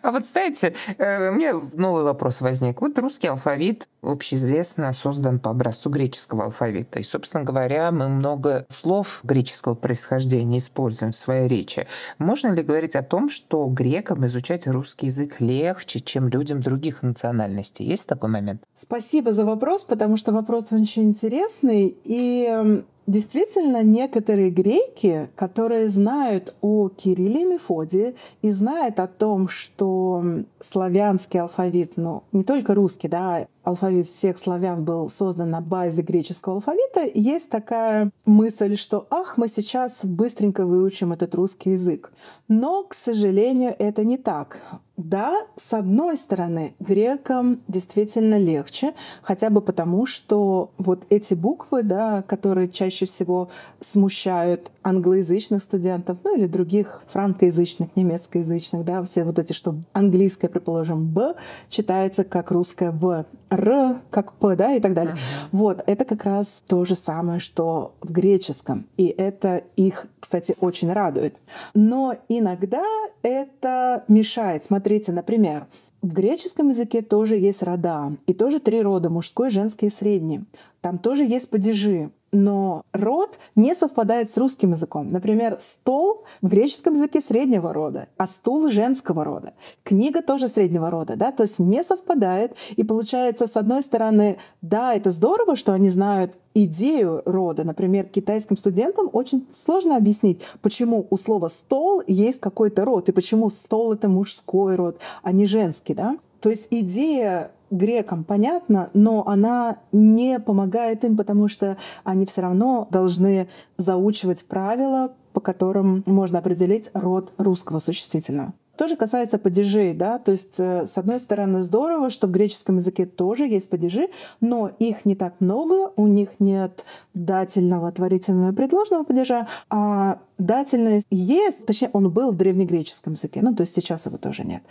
А 0.02 0.12
вот, 0.12 0.26
знаете, 0.26 0.76
э, 0.98 1.30
у 1.30 1.34
меня 1.34 1.54
новый 1.74 2.04
вопрос 2.04 2.42
возник. 2.42 2.82
Вот 2.82 2.98
русский 3.00 3.28
алфавит 3.28 3.88
общеизвестно 4.02 4.94
создан 4.94 5.40
по 5.40 5.50
образцу 5.52 5.90
греческого 5.90 6.46
алфавита. 6.46 7.00
И, 7.00 7.04
собственно 7.04 7.44
говоря, 7.44 7.92
мы 7.92 8.10
много 8.10 8.66
слов 8.70 9.22
греческого 9.24 9.76
происхождения 9.76 10.60
используем 10.60 11.12
в 11.12 11.16
своей 11.16 11.48
речи. 11.48 11.88
Можно 12.20 12.54
ли 12.54 12.62
говорить 12.62 12.96
о 12.96 13.04
том, 13.04 13.30
что 13.30 13.66
грекам 13.68 14.26
изучать 14.26 14.68
русский 14.68 15.08
язык 15.08 15.40
легче, 15.40 16.00
чем 16.00 16.28
людям 16.28 16.62
других 16.62 17.02
национальностей? 17.02 17.86
Есть 17.86 18.08
такой 18.08 18.30
момент? 18.30 18.64
Спасибо 18.76 19.32
за 19.32 19.46
вопрос, 19.46 19.84
потому 19.84 20.18
что 20.18 20.32
вопрос 20.34 20.72
очень 20.72 21.04
интересный. 21.04 21.96
И 22.04 22.84
Действительно, 23.06 23.84
некоторые 23.84 24.50
греки, 24.50 25.30
которые 25.36 25.90
знают 25.90 26.56
о 26.62 26.88
Кирилле 26.88 27.42
и 27.42 27.46
Мефодии 27.46 28.16
и 28.42 28.50
знают 28.50 29.00
о 29.00 29.08
том, 29.08 29.50
что 29.50 30.24
славянский 30.62 31.42
алфавит, 31.42 31.98
ну, 31.98 32.24
не 32.32 32.46
только 32.46 32.74
русский, 32.74 33.10
да, 33.10 33.48
алфавит 33.64 34.08
всех 34.08 34.38
славян 34.38 34.86
был 34.86 35.10
создан 35.10 35.50
на 35.50 35.60
базе 35.60 36.02
греческого 36.02 36.56
алфавита, 36.56 37.02
есть 37.14 37.50
такая 37.50 38.10
мысль, 38.26 38.78
что 38.78 39.06
ах, 39.10 39.38
мы 39.38 39.50
сейчас 39.50 40.06
быстренько 40.06 40.66
выучим 40.66 41.12
этот 41.12 41.36
русский 41.36 41.72
язык. 41.72 42.14
Но, 42.48 42.84
к 42.84 42.94
сожалению, 42.94 43.76
это 43.78 44.06
не 44.06 44.18
так. 44.18 44.62
Да, 44.96 45.36
с 45.56 45.74
одной 45.74 46.16
стороны, 46.16 46.76
грекам 46.80 47.62
действительно 47.68 48.38
легче, 48.38 48.94
хотя 49.24 49.50
бы 49.50 49.60
потому, 49.60 50.06
что 50.06 50.70
вот 50.78 51.04
эти 51.10 51.34
буквы, 51.34 51.82
да, 51.82 52.22
которые 52.22 52.70
чаще 52.70 53.08
всего 53.08 53.50
смущают 53.80 54.72
англоязычных 54.84 55.64
студентов, 55.64 56.20
ну 56.24 56.38
или 56.38 56.46
других 56.46 57.02
франкоязычных, 57.08 57.96
немецкоязычных, 57.96 58.86
да, 58.86 59.02
все 59.02 59.24
вот 59.24 59.40
эти, 59.40 59.52
что 59.52 59.76
английское, 59.94 60.48
предположим, 60.48 61.08
«б» 61.08 61.34
читается 61.70 62.24
как 62.24 62.52
русское 62.52 62.92
«в», 62.92 63.26
Р 63.50 64.02
как 64.12 64.34
П, 64.34 64.56
да, 64.56 64.74
и 64.76 64.80
так 64.80 64.94
далее. 64.94 65.16
Uh-huh. 65.16 65.48
Вот, 65.52 65.84
это 65.88 66.06
как 66.06 66.24
раз 66.24 66.64
то 66.68 66.86
же 66.86 66.94
самое, 66.94 67.40
что 67.40 67.96
в 68.02 68.12
греческом. 68.12 68.86
И 68.98 69.08
это 69.08 69.64
их, 69.76 70.06
кстати, 70.20 70.56
очень 70.60 70.92
радует. 70.92 71.36
Но 71.74 72.16
иногда 72.30 72.84
это 73.24 74.04
мешает. 74.08 74.64
Смотрите, 74.64 74.83
например, 75.12 75.68
в 76.02 76.14
греческом 76.14 76.70
языке 76.70 77.02
тоже 77.02 77.38
есть 77.38 77.64
рода, 77.64 78.18
и 78.28 78.34
тоже 78.34 78.60
три 78.60 78.82
рода, 78.82 79.10
мужской, 79.10 79.50
женский 79.50 79.88
и 79.88 79.90
средний. 79.90 80.44
Там 80.82 80.98
тоже 80.98 81.24
есть 81.24 81.50
падежи 81.50 82.12
но 82.34 82.84
род 82.92 83.38
не 83.56 83.76
совпадает 83.76 84.30
с 84.30 84.38
русским 84.38 84.72
языком. 84.72 85.10
Например, 85.12 85.58
стол 85.60 86.26
в 86.42 86.50
греческом 86.50 86.94
языке 86.94 87.22
среднего 87.22 87.72
рода, 87.72 88.08
а 88.18 88.28
стул 88.28 88.68
женского 88.70 89.24
рода. 89.24 89.54
Книга 89.84 90.22
тоже 90.22 90.48
среднего 90.48 90.90
рода, 90.90 91.16
да, 91.16 91.32
то 91.32 91.44
есть 91.44 91.60
не 91.60 91.84
совпадает. 91.84 92.56
И 92.76 92.84
получается, 92.84 93.48
с 93.48 93.56
одной 93.56 93.84
стороны, 93.84 94.38
да, 94.62 94.94
это 94.96 95.12
здорово, 95.12 95.56
что 95.56 95.74
они 95.74 95.90
знают 95.90 96.34
идею 96.56 97.22
рода. 97.26 97.64
Например, 97.64 98.06
китайским 98.06 98.58
студентам 98.58 99.10
очень 99.14 99.48
сложно 99.52 99.96
объяснить, 99.96 100.42
почему 100.62 101.08
у 101.10 101.18
слова 101.18 101.48
«стол» 101.48 102.02
есть 102.08 102.40
какой-то 102.40 102.84
род, 102.84 103.10
и 103.10 103.12
почему 103.12 103.50
стол— 103.50 103.94
это 103.94 104.10
мужской 104.10 104.76
род, 104.76 104.98
а 105.22 105.32
не 105.32 105.46
женский, 105.46 105.94
да. 105.94 106.18
То 106.44 106.50
есть 106.50 106.68
идея 106.72 107.52
грекам 107.72 108.26
понятна, 108.26 108.90
но 108.94 109.26
она 109.26 109.78
не 109.94 110.42
помогает 110.42 111.06
им, 111.06 111.16
потому 111.16 111.48
что 111.48 111.78
они 112.04 112.26
все 112.26 112.42
равно 112.42 112.86
должны 112.92 113.48
заучивать 113.78 114.44
правила, 114.46 115.14
по 115.32 115.40
которым 115.40 116.04
можно 116.06 116.40
определить 116.40 116.92
род 116.94 117.32
русского 117.38 117.80
существительного. 117.80 118.54
Тоже 118.76 118.98
касается 118.98 119.38
падежей, 119.38 119.94
да, 119.94 120.20
то 120.20 120.32
есть 120.32 120.60
э, 120.60 120.86
с 120.86 120.98
одной 120.98 121.20
стороны 121.20 121.62
здорово, 121.62 122.10
что 122.10 122.28
в 122.28 122.32
греческом 122.32 122.78
языке 122.78 123.06
тоже 123.06 123.46
есть 123.46 123.70
падежи, 123.70 124.10
но 124.42 124.70
их 124.80 125.06
не 125.06 125.16
так 125.16 125.40
много, 125.40 125.92
у 125.96 126.08
них 126.08 126.30
нет 126.40 126.84
дательного, 127.14 127.92
творительного 127.92 128.52
предложного 128.52 129.04
падежа, 129.04 129.48
а 129.70 130.20
дательный 130.46 131.04
есть, 131.10 131.66
точнее, 131.66 131.90
он 131.94 132.12
был 132.12 132.32
в 132.32 132.38
древнегреческом 132.38 133.14
языке, 133.14 133.42
ну, 133.42 133.56
то 133.56 133.62
есть 133.62 133.74
сейчас 133.74 134.06
его 134.06 134.18
тоже 134.18 134.44
нет. 134.44 134.64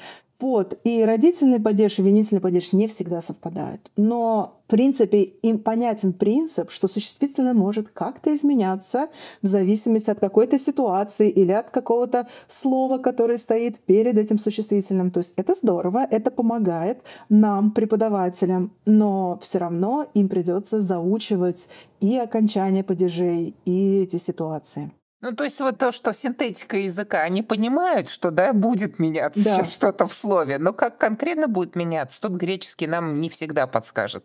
Вот, 0.42 0.76
и 0.82 1.04
родительный 1.04 1.60
падеж 1.60 2.00
и 2.00 2.02
винительный 2.02 2.40
падеж 2.40 2.72
не 2.72 2.88
всегда 2.88 3.20
совпадают. 3.20 3.80
Но, 3.96 4.60
в 4.66 4.70
принципе, 4.70 5.22
им 5.22 5.60
понятен 5.60 6.12
принцип, 6.12 6.70
что 6.70 6.88
существительное 6.88 7.54
может 7.54 7.88
как-то 7.90 8.34
изменяться 8.34 9.08
в 9.40 9.46
зависимости 9.46 10.10
от 10.10 10.18
какой-то 10.18 10.58
ситуации 10.58 11.30
или 11.30 11.52
от 11.52 11.70
какого-то 11.70 12.26
слова, 12.48 12.98
которое 12.98 13.38
стоит 13.38 13.78
перед 13.78 14.18
этим 14.18 14.36
существительным. 14.36 15.12
То 15.12 15.18
есть 15.18 15.34
это 15.36 15.54
здорово, 15.54 16.04
это 16.10 16.32
помогает 16.32 16.98
нам, 17.28 17.70
преподавателям, 17.70 18.72
но 18.84 19.38
все 19.40 19.58
равно 19.58 20.08
им 20.12 20.28
придется 20.28 20.80
заучивать 20.80 21.68
и 22.00 22.18
окончание 22.18 22.82
падежей, 22.82 23.54
и 23.64 24.02
эти 24.02 24.16
ситуации. 24.16 24.90
Ну, 25.22 25.30
то 25.32 25.44
есть 25.44 25.60
вот 25.60 25.78
то, 25.78 25.92
что 25.92 26.12
синтетика 26.12 26.76
языка, 26.76 27.22
они 27.22 27.42
понимают, 27.42 28.08
что, 28.08 28.32
да, 28.32 28.52
будет 28.52 28.98
меняться 28.98 29.42
да. 29.42 29.50
сейчас 29.50 29.72
что-то 29.74 30.08
в 30.08 30.14
слове, 30.14 30.58
но 30.58 30.72
как 30.72 30.98
конкретно 30.98 31.46
будет 31.46 31.76
меняться, 31.76 32.20
тут 32.20 32.32
греческий 32.32 32.88
нам 32.88 33.20
не 33.20 33.30
всегда 33.30 33.68
подскажет. 33.68 34.24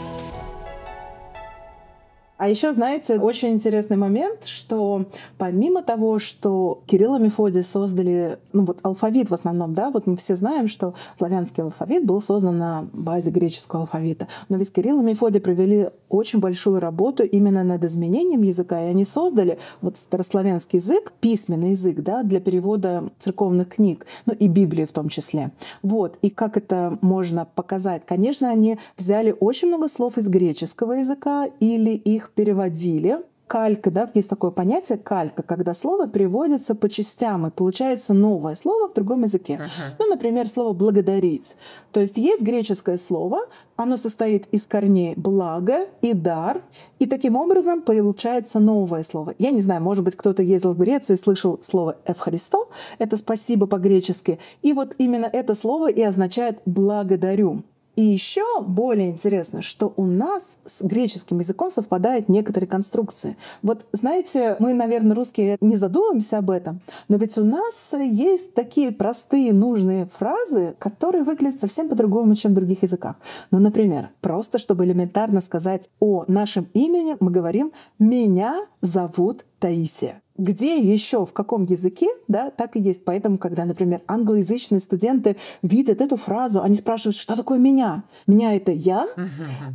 А 2.41 2.49
еще, 2.49 2.73
знаете, 2.73 3.19
очень 3.19 3.49
интересный 3.49 3.97
момент, 3.97 4.47
что 4.47 5.05
помимо 5.37 5.83
того, 5.83 6.17
что 6.17 6.81
Кирилл 6.87 7.17
и 7.17 7.21
Мефодий 7.21 7.61
создали, 7.61 8.39
ну 8.51 8.65
вот 8.65 8.79
алфавит 8.81 9.29
в 9.29 9.33
основном, 9.35 9.75
да, 9.75 9.91
вот 9.91 10.07
мы 10.07 10.15
все 10.15 10.33
знаем, 10.33 10.67
что 10.67 10.95
славянский 11.19 11.61
алфавит 11.61 12.03
был 12.03 12.19
создан 12.19 12.57
на 12.57 12.87
базе 12.93 13.29
греческого 13.29 13.81
алфавита, 13.81 14.27
но 14.49 14.57
ведь 14.57 14.73
Кирилл 14.73 15.01
и 15.01 15.03
Мефодий 15.03 15.39
провели 15.39 15.91
очень 16.11 16.39
большую 16.39 16.79
работу 16.79 17.23
именно 17.23 17.63
над 17.63 17.83
изменением 17.83 18.41
языка, 18.41 18.81
и 18.81 18.89
они 18.89 19.05
создали 19.05 19.57
вот 19.81 19.97
старославянский 19.97 20.79
язык, 20.79 21.13
письменный 21.19 21.71
язык, 21.71 22.01
да, 22.01 22.23
для 22.23 22.39
перевода 22.39 23.09
церковных 23.17 23.69
книг, 23.69 24.05
ну 24.25 24.33
и 24.33 24.47
Библии 24.47 24.85
в 24.85 24.91
том 24.91 25.09
числе. 25.09 25.51
Вот, 25.81 26.17
и 26.21 26.29
как 26.29 26.57
это 26.57 26.97
можно 27.01 27.45
показать? 27.45 28.05
Конечно, 28.05 28.49
они 28.49 28.77
взяли 28.97 29.35
очень 29.39 29.67
много 29.67 29.87
слов 29.87 30.17
из 30.17 30.27
греческого 30.27 30.93
языка 30.93 31.47
или 31.59 31.91
их 31.91 32.31
переводили. 32.31 33.19
Калька, 33.51 33.91
да, 33.91 34.09
есть 34.13 34.29
такое 34.29 34.51
понятие 34.51 34.97
калька, 34.97 35.43
когда 35.43 35.73
слово 35.73 36.07
переводится 36.07 36.73
по 36.73 36.87
частям, 36.87 37.47
и 37.47 37.51
получается 37.51 38.13
новое 38.13 38.55
слово 38.55 38.87
в 38.87 38.93
другом 38.93 39.23
языке. 39.23 39.59
Uh-huh. 39.61 39.95
Ну, 39.99 40.07
например, 40.07 40.47
слово 40.47 40.71
«благодарить». 40.71 41.57
То 41.91 41.99
есть 41.99 42.15
есть 42.15 42.41
греческое 42.41 42.97
слово, 42.97 43.39
оно 43.75 43.97
состоит 43.97 44.47
из 44.53 44.65
корней 44.65 45.15
«благо» 45.17 45.87
и 46.01 46.13
«дар», 46.13 46.61
и 46.99 47.05
таким 47.05 47.35
образом 47.35 47.81
получается 47.81 48.59
новое 48.59 49.03
слово. 49.03 49.35
Я 49.37 49.51
не 49.51 49.61
знаю, 49.61 49.83
может 49.83 50.05
быть, 50.05 50.15
кто-то 50.15 50.41
ездил 50.41 50.71
в 50.71 50.77
Грецию 50.77 51.17
и 51.17 51.19
слышал 51.19 51.59
слово 51.61 51.97
«эвхаристо», 52.05 52.69
это 52.99 53.17
«спасибо» 53.17 53.67
по-гречески, 53.67 54.39
и 54.61 54.71
вот 54.71 54.95
именно 54.97 55.25
это 55.25 55.55
слово 55.55 55.91
и 55.91 56.01
означает 56.01 56.61
«благодарю». 56.65 57.63
И 58.01 58.03
еще 58.03 58.63
более 58.63 59.11
интересно, 59.11 59.61
что 59.61 59.93
у 59.95 60.07
нас 60.07 60.57
с 60.65 60.81
греческим 60.81 61.37
языком 61.37 61.69
совпадают 61.69 62.29
некоторые 62.29 62.67
конструкции. 62.67 63.37
Вот 63.61 63.85
знаете, 63.91 64.55
мы, 64.57 64.73
наверное, 64.73 65.15
русские 65.15 65.55
не 65.61 65.75
задумываемся 65.75 66.39
об 66.39 66.49
этом, 66.49 66.81
но 67.09 67.17
ведь 67.17 67.37
у 67.37 67.43
нас 67.43 67.93
есть 67.93 68.55
такие 68.55 68.91
простые 68.91 69.53
нужные 69.53 70.07
фразы, 70.07 70.75
которые 70.79 71.23
выглядят 71.23 71.59
совсем 71.59 71.89
по-другому, 71.89 72.33
чем 72.33 72.53
в 72.53 72.55
других 72.55 72.81
языках. 72.81 73.17
Ну, 73.51 73.59
например, 73.59 74.09
просто 74.21 74.57
чтобы 74.57 74.85
элементарно 74.85 75.39
сказать 75.39 75.87
о 75.99 76.23
нашем 76.27 76.69
имени, 76.73 77.17
мы 77.19 77.29
говорим 77.29 77.71
«меня 77.99 78.65
зовут 78.81 79.45
Таисия» 79.59 80.23
где 80.41 80.77
еще, 80.79 81.25
в 81.25 81.33
каком 81.33 81.63
языке, 81.63 82.07
да, 82.27 82.49
так 82.49 82.75
и 82.75 82.79
есть. 82.79 83.05
Поэтому, 83.05 83.37
когда, 83.37 83.65
например, 83.65 84.01
англоязычные 84.07 84.79
студенты 84.79 85.37
видят 85.61 86.01
эту 86.01 86.17
фразу, 86.17 86.61
они 86.61 86.75
спрашивают, 86.75 87.15
что 87.15 87.35
такое 87.35 87.59
меня? 87.59 88.03
Меня 88.27 88.55
это 88.55 88.71
я? 88.71 89.07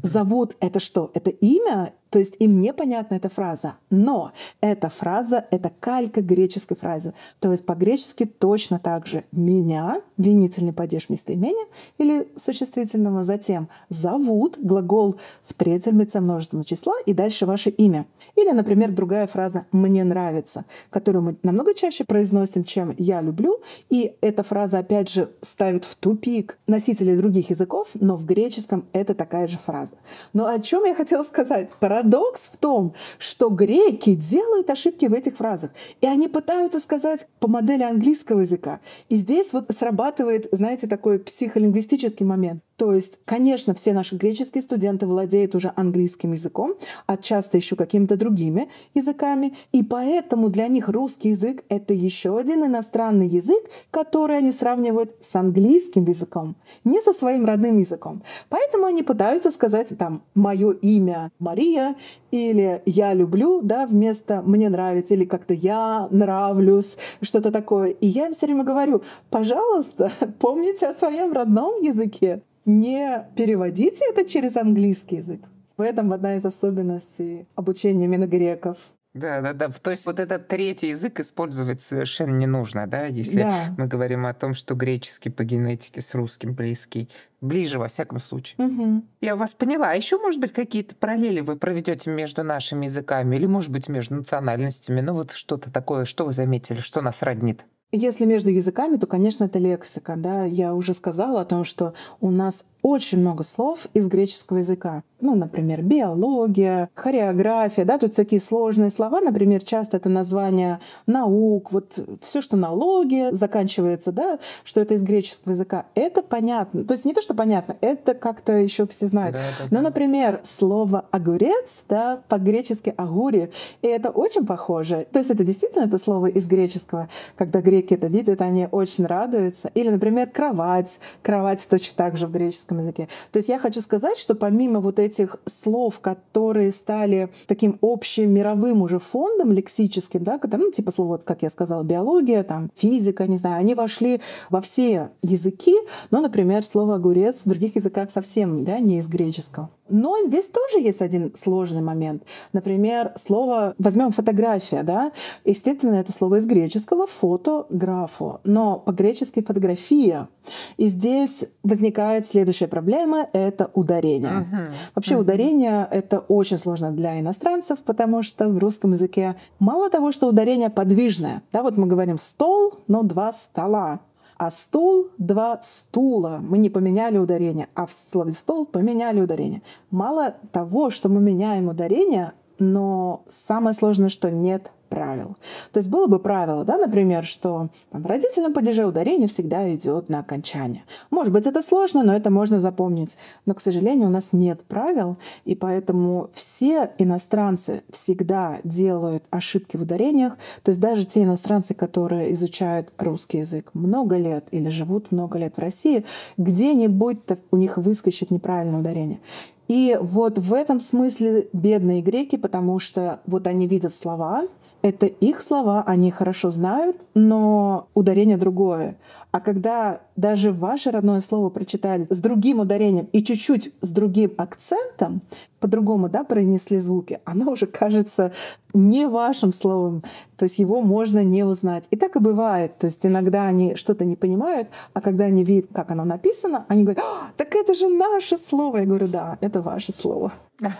Зовут 0.02 0.56
это 0.60 0.80
что? 0.80 1.10
Это 1.14 1.30
имя? 1.30 1.92
То 2.10 2.18
есть 2.18 2.36
им 2.38 2.60
непонятна 2.60 3.14
эта 3.16 3.28
фраза. 3.28 3.74
Но 3.90 4.32
эта 4.60 4.88
фраза— 4.88 5.46
это 5.50 5.72
калька 5.80 6.22
греческой 6.22 6.76
фразы. 6.76 7.14
То 7.40 7.52
есть 7.52 7.66
по-гречески 7.66 8.24
точно 8.24 8.78
так 8.78 9.06
же 9.06 9.24
«меня», 9.32 10.00
винительный 10.16 10.72
падеж 10.72 11.08
местоимения 11.08 11.66
или 11.98 12.28
существительного, 12.36 13.24
затем 13.24 13.68
«зовут», 13.88 14.58
глагол 14.58 15.16
в 15.42 15.54
третьем 15.54 16.00
лице 16.00 16.20
множественного 16.20 16.64
числа 16.64 16.94
и 17.04 17.12
дальше 17.12 17.46
ваше 17.46 17.70
имя. 17.70 18.06
Или, 18.36 18.50
например, 18.50 18.92
другая 18.92 19.26
фраза 19.26 19.66
«мне 19.72 20.04
нравится», 20.04 20.64
которую 20.90 21.22
мы 21.22 21.36
намного 21.42 21.74
чаще 21.74 22.04
произносим, 22.04 22.64
чем 22.64 22.94
«я 22.98 23.20
люблю». 23.20 23.60
И 23.90 24.16
эта 24.20 24.42
фраза, 24.42 24.78
опять 24.78 25.10
же, 25.10 25.30
ставит 25.40 25.84
в 25.84 25.96
тупик 25.96 26.58
носителей 26.66 27.16
других 27.16 27.50
языков, 27.50 27.90
но 27.94 28.16
в 28.16 28.24
греческом 28.24 28.86
это 28.92 29.14
такая 29.14 29.46
же 29.46 29.58
фраза. 29.58 29.96
Но 30.32 30.46
о 30.46 30.58
чем 30.60 30.84
я 30.84 30.94
хотела 30.94 31.22
сказать? 31.22 31.70
Парадокс 31.96 32.50
в 32.52 32.58
том, 32.58 32.92
что 33.18 33.48
греки 33.48 34.14
делают 34.14 34.68
ошибки 34.68 35.06
в 35.06 35.14
этих 35.14 35.38
фразах, 35.38 35.70
и 36.02 36.06
они 36.06 36.28
пытаются 36.28 36.78
сказать 36.78 37.26
по 37.40 37.48
модели 37.48 37.84
английского 37.84 38.40
языка. 38.40 38.80
И 39.08 39.14
здесь 39.14 39.54
вот 39.54 39.66
срабатывает, 39.68 40.46
знаете, 40.52 40.88
такой 40.88 41.18
психолингвистический 41.18 42.26
момент. 42.26 42.62
То 42.76 42.92
есть, 42.92 43.18
конечно, 43.24 43.72
все 43.72 43.94
наши 43.94 44.16
греческие 44.16 44.60
студенты 44.60 45.06
владеют 45.06 45.54
уже 45.54 45.72
английским 45.76 46.32
языком, 46.32 46.74
а 47.06 47.16
часто 47.16 47.56
еще 47.56 47.74
какими-то 47.74 48.16
другими 48.16 48.68
языками. 48.92 49.54
И 49.72 49.82
поэтому 49.82 50.50
для 50.50 50.68
них 50.68 50.90
русский 50.90 51.30
язык— 51.30 51.64
это 51.70 51.94
еще 51.94 52.38
один 52.38 52.66
иностранный 52.66 53.28
язык, 53.28 53.64
который 53.90 54.38
они 54.38 54.52
сравнивают 54.52 55.14
с 55.20 55.34
английским 55.36 56.04
языком, 56.04 56.54
не 56.84 57.00
со 57.00 57.14
своим 57.14 57.46
родным 57.46 57.78
языком. 57.78 58.22
Поэтому 58.50 58.84
они 58.84 59.02
пытаются 59.02 59.50
сказать 59.50 59.96
там 59.96 60.22
«моё 60.34 60.72
имя 60.72 61.32
Мария» 61.38 61.96
или 62.30 62.82
«я 62.84 63.14
люблю», 63.14 63.62
да, 63.62 63.86
вместо 63.86 64.42
«мне 64.42 64.68
нравится» 64.68 65.14
или 65.14 65.24
как-то 65.24 65.54
«я 65.54 66.08
нравлюсь», 66.10 66.98
что-то 67.22 67.50
такое. 67.50 67.88
И 67.88 68.06
я 68.06 68.26
им 68.26 68.32
все 68.32 68.44
время 68.44 68.64
говорю, 68.64 69.02
пожалуйста, 69.30 70.12
помните 70.40 70.86
о 70.88 70.92
своем 70.92 71.32
родном 71.32 71.80
языке 71.80 72.42
не 72.66 73.26
переводите 73.36 74.04
это 74.10 74.28
через 74.28 74.56
английский 74.56 75.16
язык. 75.16 75.40
В 75.76 75.82
этом 75.82 76.12
одна 76.12 76.36
из 76.36 76.44
особенностей 76.44 77.46
обучения 77.54 78.04
именно 78.04 78.26
греков. 78.26 78.76
Да, 79.16 79.40
да, 79.40 79.54
да. 79.54 79.70
То 79.70 79.90
есть 79.90 80.04
вот 80.04 80.20
этот 80.20 80.46
третий 80.46 80.88
язык 80.88 81.20
использовать 81.20 81.80
совершенно 81.80 82.36
не 82.36 82.46
нужно, 82.46 82.86
да, 82.86 83.06
если 83.06 83.38
да. 83.38 83.74
мы 83.78 83.86
говорим 83.86 84.26
о 84.26 84.34
том, 84.34 84.52
что 84.52 84.74
греческий 84.74 85.30
по 85.30 85.42
генетике 85.42 86.02
с 86.02 86.14
русским 86.14 86.52
близкий. 86.52 87.08
Ближе, 87.40 87.78
во 87.78 87.88
всяком 87.88 88.18
случае. 88.18 88.66
Угу. 88.66 89.04
Я 89.22 89.36
вас 89.36 89.54
поняла. 89.54 89.92
А 89.92 89.94
еще, 89.94 90.18
может 90.18 90.40
быть, 90.40 90.52
какие-то 90.52 90.94
параллели 90.94 91.40
вы 91.40 91.56
проведете 91.56 92.10
между 92.10 92.42
нашими 92.42 92.84
языками 92.86 93.36
или, 93.36 93.46
может 93.46 93.72
быть, 93.72 93.88
между 93.88 94.16
национальностями? 94.16 95.00
Ну 95.00 95.14
вот 95.14 95.30
что-то 95.30 95.72
такое, 95.72 96.04
что 96.04 96.26
вы 96.26 96.32
заметили, 96.32 96.80
что 96.80 97.00
нас 97.00 97.22
роднит? 97.22 97.64
Если 97.92 98.24
между 98.24 98.50
языками, 98.50 98.96
то, 98.96 99.06
конечно, 99.06 99.44
это 99.44 99.58
лексика. 99.58 100.14
Да? 100.16 100.44
Я 100.44 100.74
уже 100.74 100.92
сказала 100.92 101.40
о 101.40 101.44
том, 101.44 101.64
что 101.64 101.94
у 102.20 102.30
нас 102.30 102.64
очень 102.82 103.18
много 103.18 103.42
слов 103.42 103.88
из 103.94 104.06
греческого 104.06 104.58
языка. 104.58 105.02
Ну, 105.20 105.34
например, 105.34 105.82
биология, 105.82 106.88
хореография, 106.94 107.84
да, 107.84 107.98
тут 107.98 108.14
такие 108.14 108.40
сложные 108.40 108.90
слова, 108.90 109.20
например, 109.20 109.64
часто 109.64 109.96
это 109.96 110.08
название 110.08 110.78
наук, 111.06 111.72
вот 111.72 111.98
все, 112.22 112.40
что 112.40 112.56
налоги 112.56 113.34
заканчивается, 113.34 114.12
да, 114.12 114.38
что 114.62 114.80
это 114.80 114.94
из 114.94 115.02
греческого 115.02 115.52
языка, 115.52 115.86
это 115.96 116.22
понятно. 116.22 116.84
То 116.84 116.92
есть 116.92 117.04
не 117.06 117.14
то, 117.14 117.20
что 117.22 117.34
понятно, 117.34 117.76
это 117.80 118.14
как-то 118.14 118.52
еще 118.52 118.86
все 118.86 119.06
знают. 119.06 119.34
Да, 119.34 119.40
да, 119.58 119.68
Но, 119.70 119.80
например, 119.80 120.40
слово 120.44 121.06
огурец, 121.10 121.86
да, 121.88 122.22
по-гречески 122.28 122.94
агури, 122.96 123.50
и 123.82 123.88
это 123.88 124.10
очень 124.10 124.46
похоже. 124.46 125.08
То 125.12 125.18
есть 125.18 125.30
это 125.30 125.42
действительно 125.42 125.84
это 125.84 125.98
слово 125.98 126.26
из 126.26 126.46
греческого. 126.46 127.08
Когда 127.36 127.62
греки 127.76 127.94
это 127.94 128.06
видят, 128.06 128.40
они 128.40 128.68
очень 128.70 129.06
радуются. 129.06 129.70
Или, 129.74 129.90
например, 129.90 130.28
кровать. 130.30 130.98
Кровать 131.22 131.66
точно 131.68 131.96
так 131.96 132.16
же 132.16 132.26
в 132.26 132.32
греческом 132.32 132.78
языке. 132.78 133.08
То 133.32 133.38
есть 133.38 133.48
я 133.48 133.58
хочу 133.58 133.80
сказать, 133.80 134.18
что 134.18 134.34
помимо 134.34 134.80
вот 134.80 134.98
этих 134.98 135.36
слов, 135.46 136.00
которые 136.00 136.72
стали 136.72 137.28
таким 137.46 137.78
общим 137.82 138.30
мировым 138.32 138.82
уже 138.82 138.98
фондом 138.98 139.52
лексическим, 139.52 140.24
да, 140.24 140.38
когда, 140.38 140.58
ну, 140.58 140.70
типа 140.70 140.90
слова, 140.90 141.18
как 141.18 141.42
я 141.42 141.50
сказала, 141.50 141.82
биология, 141.82 142.42
там, 142.42 142.70
физика, 142.74 143.26
не 143.26 143.36
знаю, 143.36 143.60
они 143.60 143.74
вошли 143.74 144.20
во 144.50 144.60
все 144.60 145.10
языки, 145.22 145.74
но, 146.10 146.20
например, 146.20 146.64
слово 146.64 146.96
«огурец» 146.96 147.42
в 147.44 147.48
других 147.48 147.76
языках 147.76 148.10
совсем 148.10 148.64
да, 148.64 148.78
не 148.78 148.98
из 148.98 149.08
греческого. 149.08 149.70
Но 149.88 150.16
здесь 150.24 150.48
тоже 150.48 150.84
есть 150.84 151.00
один 151.00 151.34
сложный 151.34 151.82
момент. 151.82 152.24
Например, 152.52 153.12
слово, 153.16 153.74
возьмем 153.78 154.10
фотография, 154.10 154.82
да, 154.82 155.12
естественно, 155.44 155.94
это 155.94 156.12
слово 156.12 156.36
из 156.36 156.46
греческого 156.46 157.06
фотографу, 157.06 158.40
но 158.44 158.78
по-гречески 158.78 159.42
фотография. 159.42 160.28
И 160.76 160.86
здесь 160.86 161.44
возникает 161.62 162.26
следующая 162.26 162.68
проблема— 162.68 163.28
это 163.32 163.70
ударение. 163.74 164.46
Uh-huh. 164.52 164.72
Вообще 164.94 165.14
uh-huh. 165.14 165.20
ударение— 165.20 165.88
это 165.90 166.20
очень 166.20 166.58
сложно 166.58 166.92
для 166.92 167.18
иностранцев, 167.20 167.78
потому 167.80 168.22
что 168.22 168.48
в 168.48 168.58
русском 168.58 168.92
языке 168.92 169.36
мало 169.58 169.90
того, 169.90 170.12
что 170.12 170.28
ударение 170.28 170.70
подвижное, 170.70 171.42
да, 171.52 171.62
вот 171.62 171.76
мы 171.76 171.86
говорим 171.86 172.18
«стол», 172.18 172.74
но 172.86 173.02
два 173.02 173.32
стола. 173.32 174.00
А 174.38 174.50
стул— 174.50 175.08
два 175.18 175.58
стула. 175.62 176.40
Мы 176.42 176.58
не 176.58 176.68
поменяли 176.68 177.16
ударение, 177.16 177.68
а 177.74 177.86
в 177.86 177.92
слове 177.92 178.32
стол 178.32 178.66
поменяли 178.66 179.20
ударение. 179.20 179.62
Мало 179.90 180.34
того, 180.52 180.90
что 180.90 181.08
мы 181.08 181.20
меняем 181.20 181.68
ударение, 181.68 182.32
но 182.58 183.24
самое 183.28 183.74
сложное, 183.74 184.08
что 184.08 184.30
нет 184.30 184.70
правил. 184.88 185.36
То 185.72 185.78
есть 185.78 185.88
было 185.88 186.06
бы 186.06 186.18
правило, 186.18 186.64
да, 186.64 186.78
например, 186.78 187.24
что 187.24 187.68
там, 187.90 188.02
в 188.02 188.06
родительном 188.06 188.52
падеже 188.52 188.84
ударение 188.84 189.28
всегда 189.28 189.74
идет 189.74 190.08
на 190.08 190.20
окончание. 190.20 190.84
Может 191.10 191.32
быть, 191.32 191.46
это 191.46 191.62
сложно, 191.62 192.02
но 192.02 192.14
это 192.14 192.30
можно 192.30 192.60
запомнить. 192.60 193.18
Но, 193.44 193.54
к 193.54 193.60
сожалению, 193.60 194.08
у 194.08 194.12
нас 194.12 194.28
нет 194.32 194.62
правил, 194.64 195.16
и 195.44 195.54
поэтому 195.54 196.30
все 196.32 196.90
иностранцы 196.98 197.82
всегда 197.90 198.60
делают 198.64 199.24
ошибки 199.30 199.76
в 199.76 199.82
ударениях. 199.82 200.36
То 200.62 200.70
есть 200.70 200.80
даже 200.80 201.04
те 201.04 201.24
иностранцы, 201.24 201.74
которые 201.74 202.32
изучают 202.32 202.92
русский 202.98 203.38
язык 203.38 203.70
много 203.74 204.16
лет 204.16 204.46
или 204.50 204.68
живут 204.68 205.12
много 205.12 205.38
лет 205.38 205.56
в 205.56 205.60
России, 205.60 206.04
где-нибудь 206.36 207.18
у 207.50 207.56
них 207.56 207.76
выскочит 207.76 208.30
неправильное 208.30 208.80
ударение. 208.80 209.20
И 209.68 209.98
вот 210.00 210.38
в 210.38 210.54
этом 210.54 210.80
смысле 210.80 211.48
бедные 211.52 212.02
греки, 212.02 212.36
потому 212.36 212.78
что 212.78 213.20
вот 213.26 213.46
они 213.46 213.66
видят 213.66 213.94
слова, 213.94 214.44
это 214.82 215.06
их 215.06 215.40
слова, 215.40 215.82
они 215.84 216.10
хорошо 216.10 216.50
знают, 216.50 217.04
но 217.14 217.88
ударение 217.94 218.36
другое. 218.36 218.98
А 219.32 219.40
когда 219.40 220.00
даже 220.14 220.52
ваше 220.52 220.90
родное 220.90 221.20
слово 221.20 221.50
прочитали 221.50 222.06
с 222.08 222.18
другим 222.18 222.60
ударением 222.60 223.08
и 223.12 223.22
чуть-чуть 223.22 223.72
с 223.80 223.90
другим 223.90 224.32
акцентом, 224.38 225.22
по-другому 225.66 226.08
да, 226.08 226.22
произнесли 226.22 226.78
звуки, 226.78 227.18
оно 227.24 227.50
уже 227.52 227.66
кажется 227.66 228.32
не 228.72 229.08
вашим 229.08 229.52
словом. 229.52 230.02
То 230.36 230.44
есть 230.44 230.58
его 230.58 230.80
можно 230.80 231.24
не 231.24 231.44
узнать. 231.44 231.88
И 231.90 231.96
так 231.96 232.14
и 232.14 232.20
бывает. 232.20 232.78
То 232.78 232.86
есть 232.86 233.04
иногда 233.04 233.46
они 233.46 233.74
что-то 233.74 234.04
не 234.04 234.14
понимают, 234.14 234.68
а 234.92 235.00
когда 235.00 235.24
они 235.24 235.44
видят, 235.44 235.70
как 235.72 235.90
оно 235.90 236.04
написано, 236.04 236.66
они 236.68 236.84
говорят, 236.84 237.02
«А, 237.04 237.30
так 237.36 237.54
это 237.54 237.74
же 237.74 237.88
наше 237.88 238.36
слово. 238.36 238.78
Я 238.78 238.84
говорю, 238.84 239.08
да, 239.08 239.38
это 239.40 239.60
ваше 239.60 239.92
слово. 239.92 240.32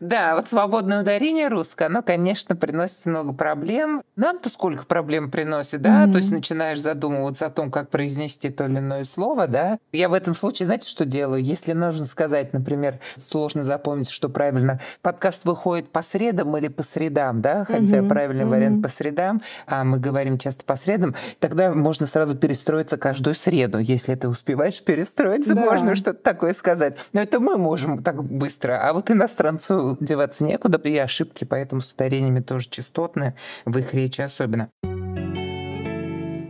Да, 0.00 0.36
вот 0.36 0.48
свободное 0.48 1.02
ударение 1.02 1.48
русское, 1.48 1.86
оно, 1.86 2.02
конечно, 2.02 2.54
приносит 2.54 3.06
много 3.06 3.32
проблем. 3.32 4.02
Нам-то 4.16 4.48
сколько 4.48 4.86
проблем 4.86 5.30
приносит, 5.30 5.82
да? 5.82 6.06
То 6.06 6.18
есть 6.18 6.30
начинаешь 6.30 6.80
задумываться 6.80 7.46
о 7.46 7.50
том, 7.50 7.70
как 7.70 7.90
произнести 7.90 8.50
то 8.50 8.66
или 8.66 8.78
иное 8.78 9.04
слово, 9.04 9.46
да? 9.46 9.78
Я 9.92 10.08
в 10.08 10.12
этом 10.12 10.34
случае, 10.34 10.66
знаете, 10.66 10.88
что 10.88 11.04
делаю? 11.04 11.42
Если 11.42 11.72
нужно 11.72 12.04
сказать, 12.04 12.52
например, 12.52 13.00
сложно 13.28 13.64
запомнить, 13.64 14.10
что 14.10 14.28
правильно, 14.28 14.80
подкаст 15.02 15.44
выходит 15.44 15.90
по 15.90 16.02
средам 16.02 16.56
или 16.56 16.68
по 16.68 16.82
средам, 16.82 17.40
да? 17.40 17.64
Хотя 17.64 18.02
правильный 18.02 18.44
вариант 18.44 18.82
по 18.82 18.88
средам, 18.88 19.42
а 19.66 19.84
мы 19.84 19.98
говорим 19.98 20.38
часто 20.38 20.64
по 20.64 20.76
средам, 20.76 21.14
тогда 21.38 21.72
можно 21.72 22.06
сразу 22.06 22.36
перестроиться 22.36 22.96
каждую 22.96 23.34
среду. 23.34 23.78
Если 23.78 24.14
ты 24.14 24.28
успеваешь 24.28 24.82
перестроиться, 24.82 25.54
можно 25.54 25.94
что-то 25.96 26.22
такое 26.22 26.52
сказать. 26.52 26.96
Но 27.12 27.20
это 27.20 27.40
мы 27.40 27.58
можем 27.58 28.02
так 28.02 28.22
быстро. 28.24 28.80
А 28.82 28.92
вот 28.92 29.10
иностранцу 29.10 29.96
деваться 30.00 30.44
некуда, 30.44 30.78
и 30.88 30.96
ошибки 30.96 31.44
поэтому 31.44 31.80
с 31.80 31.92
ударениями 31.92 32.40
тоже 32.40 32.68
частотные, 32.68 33.34
в 33.64 33.76
их 33.78 33.94
речи 33.94 34.20
особенно. 34.20 34.70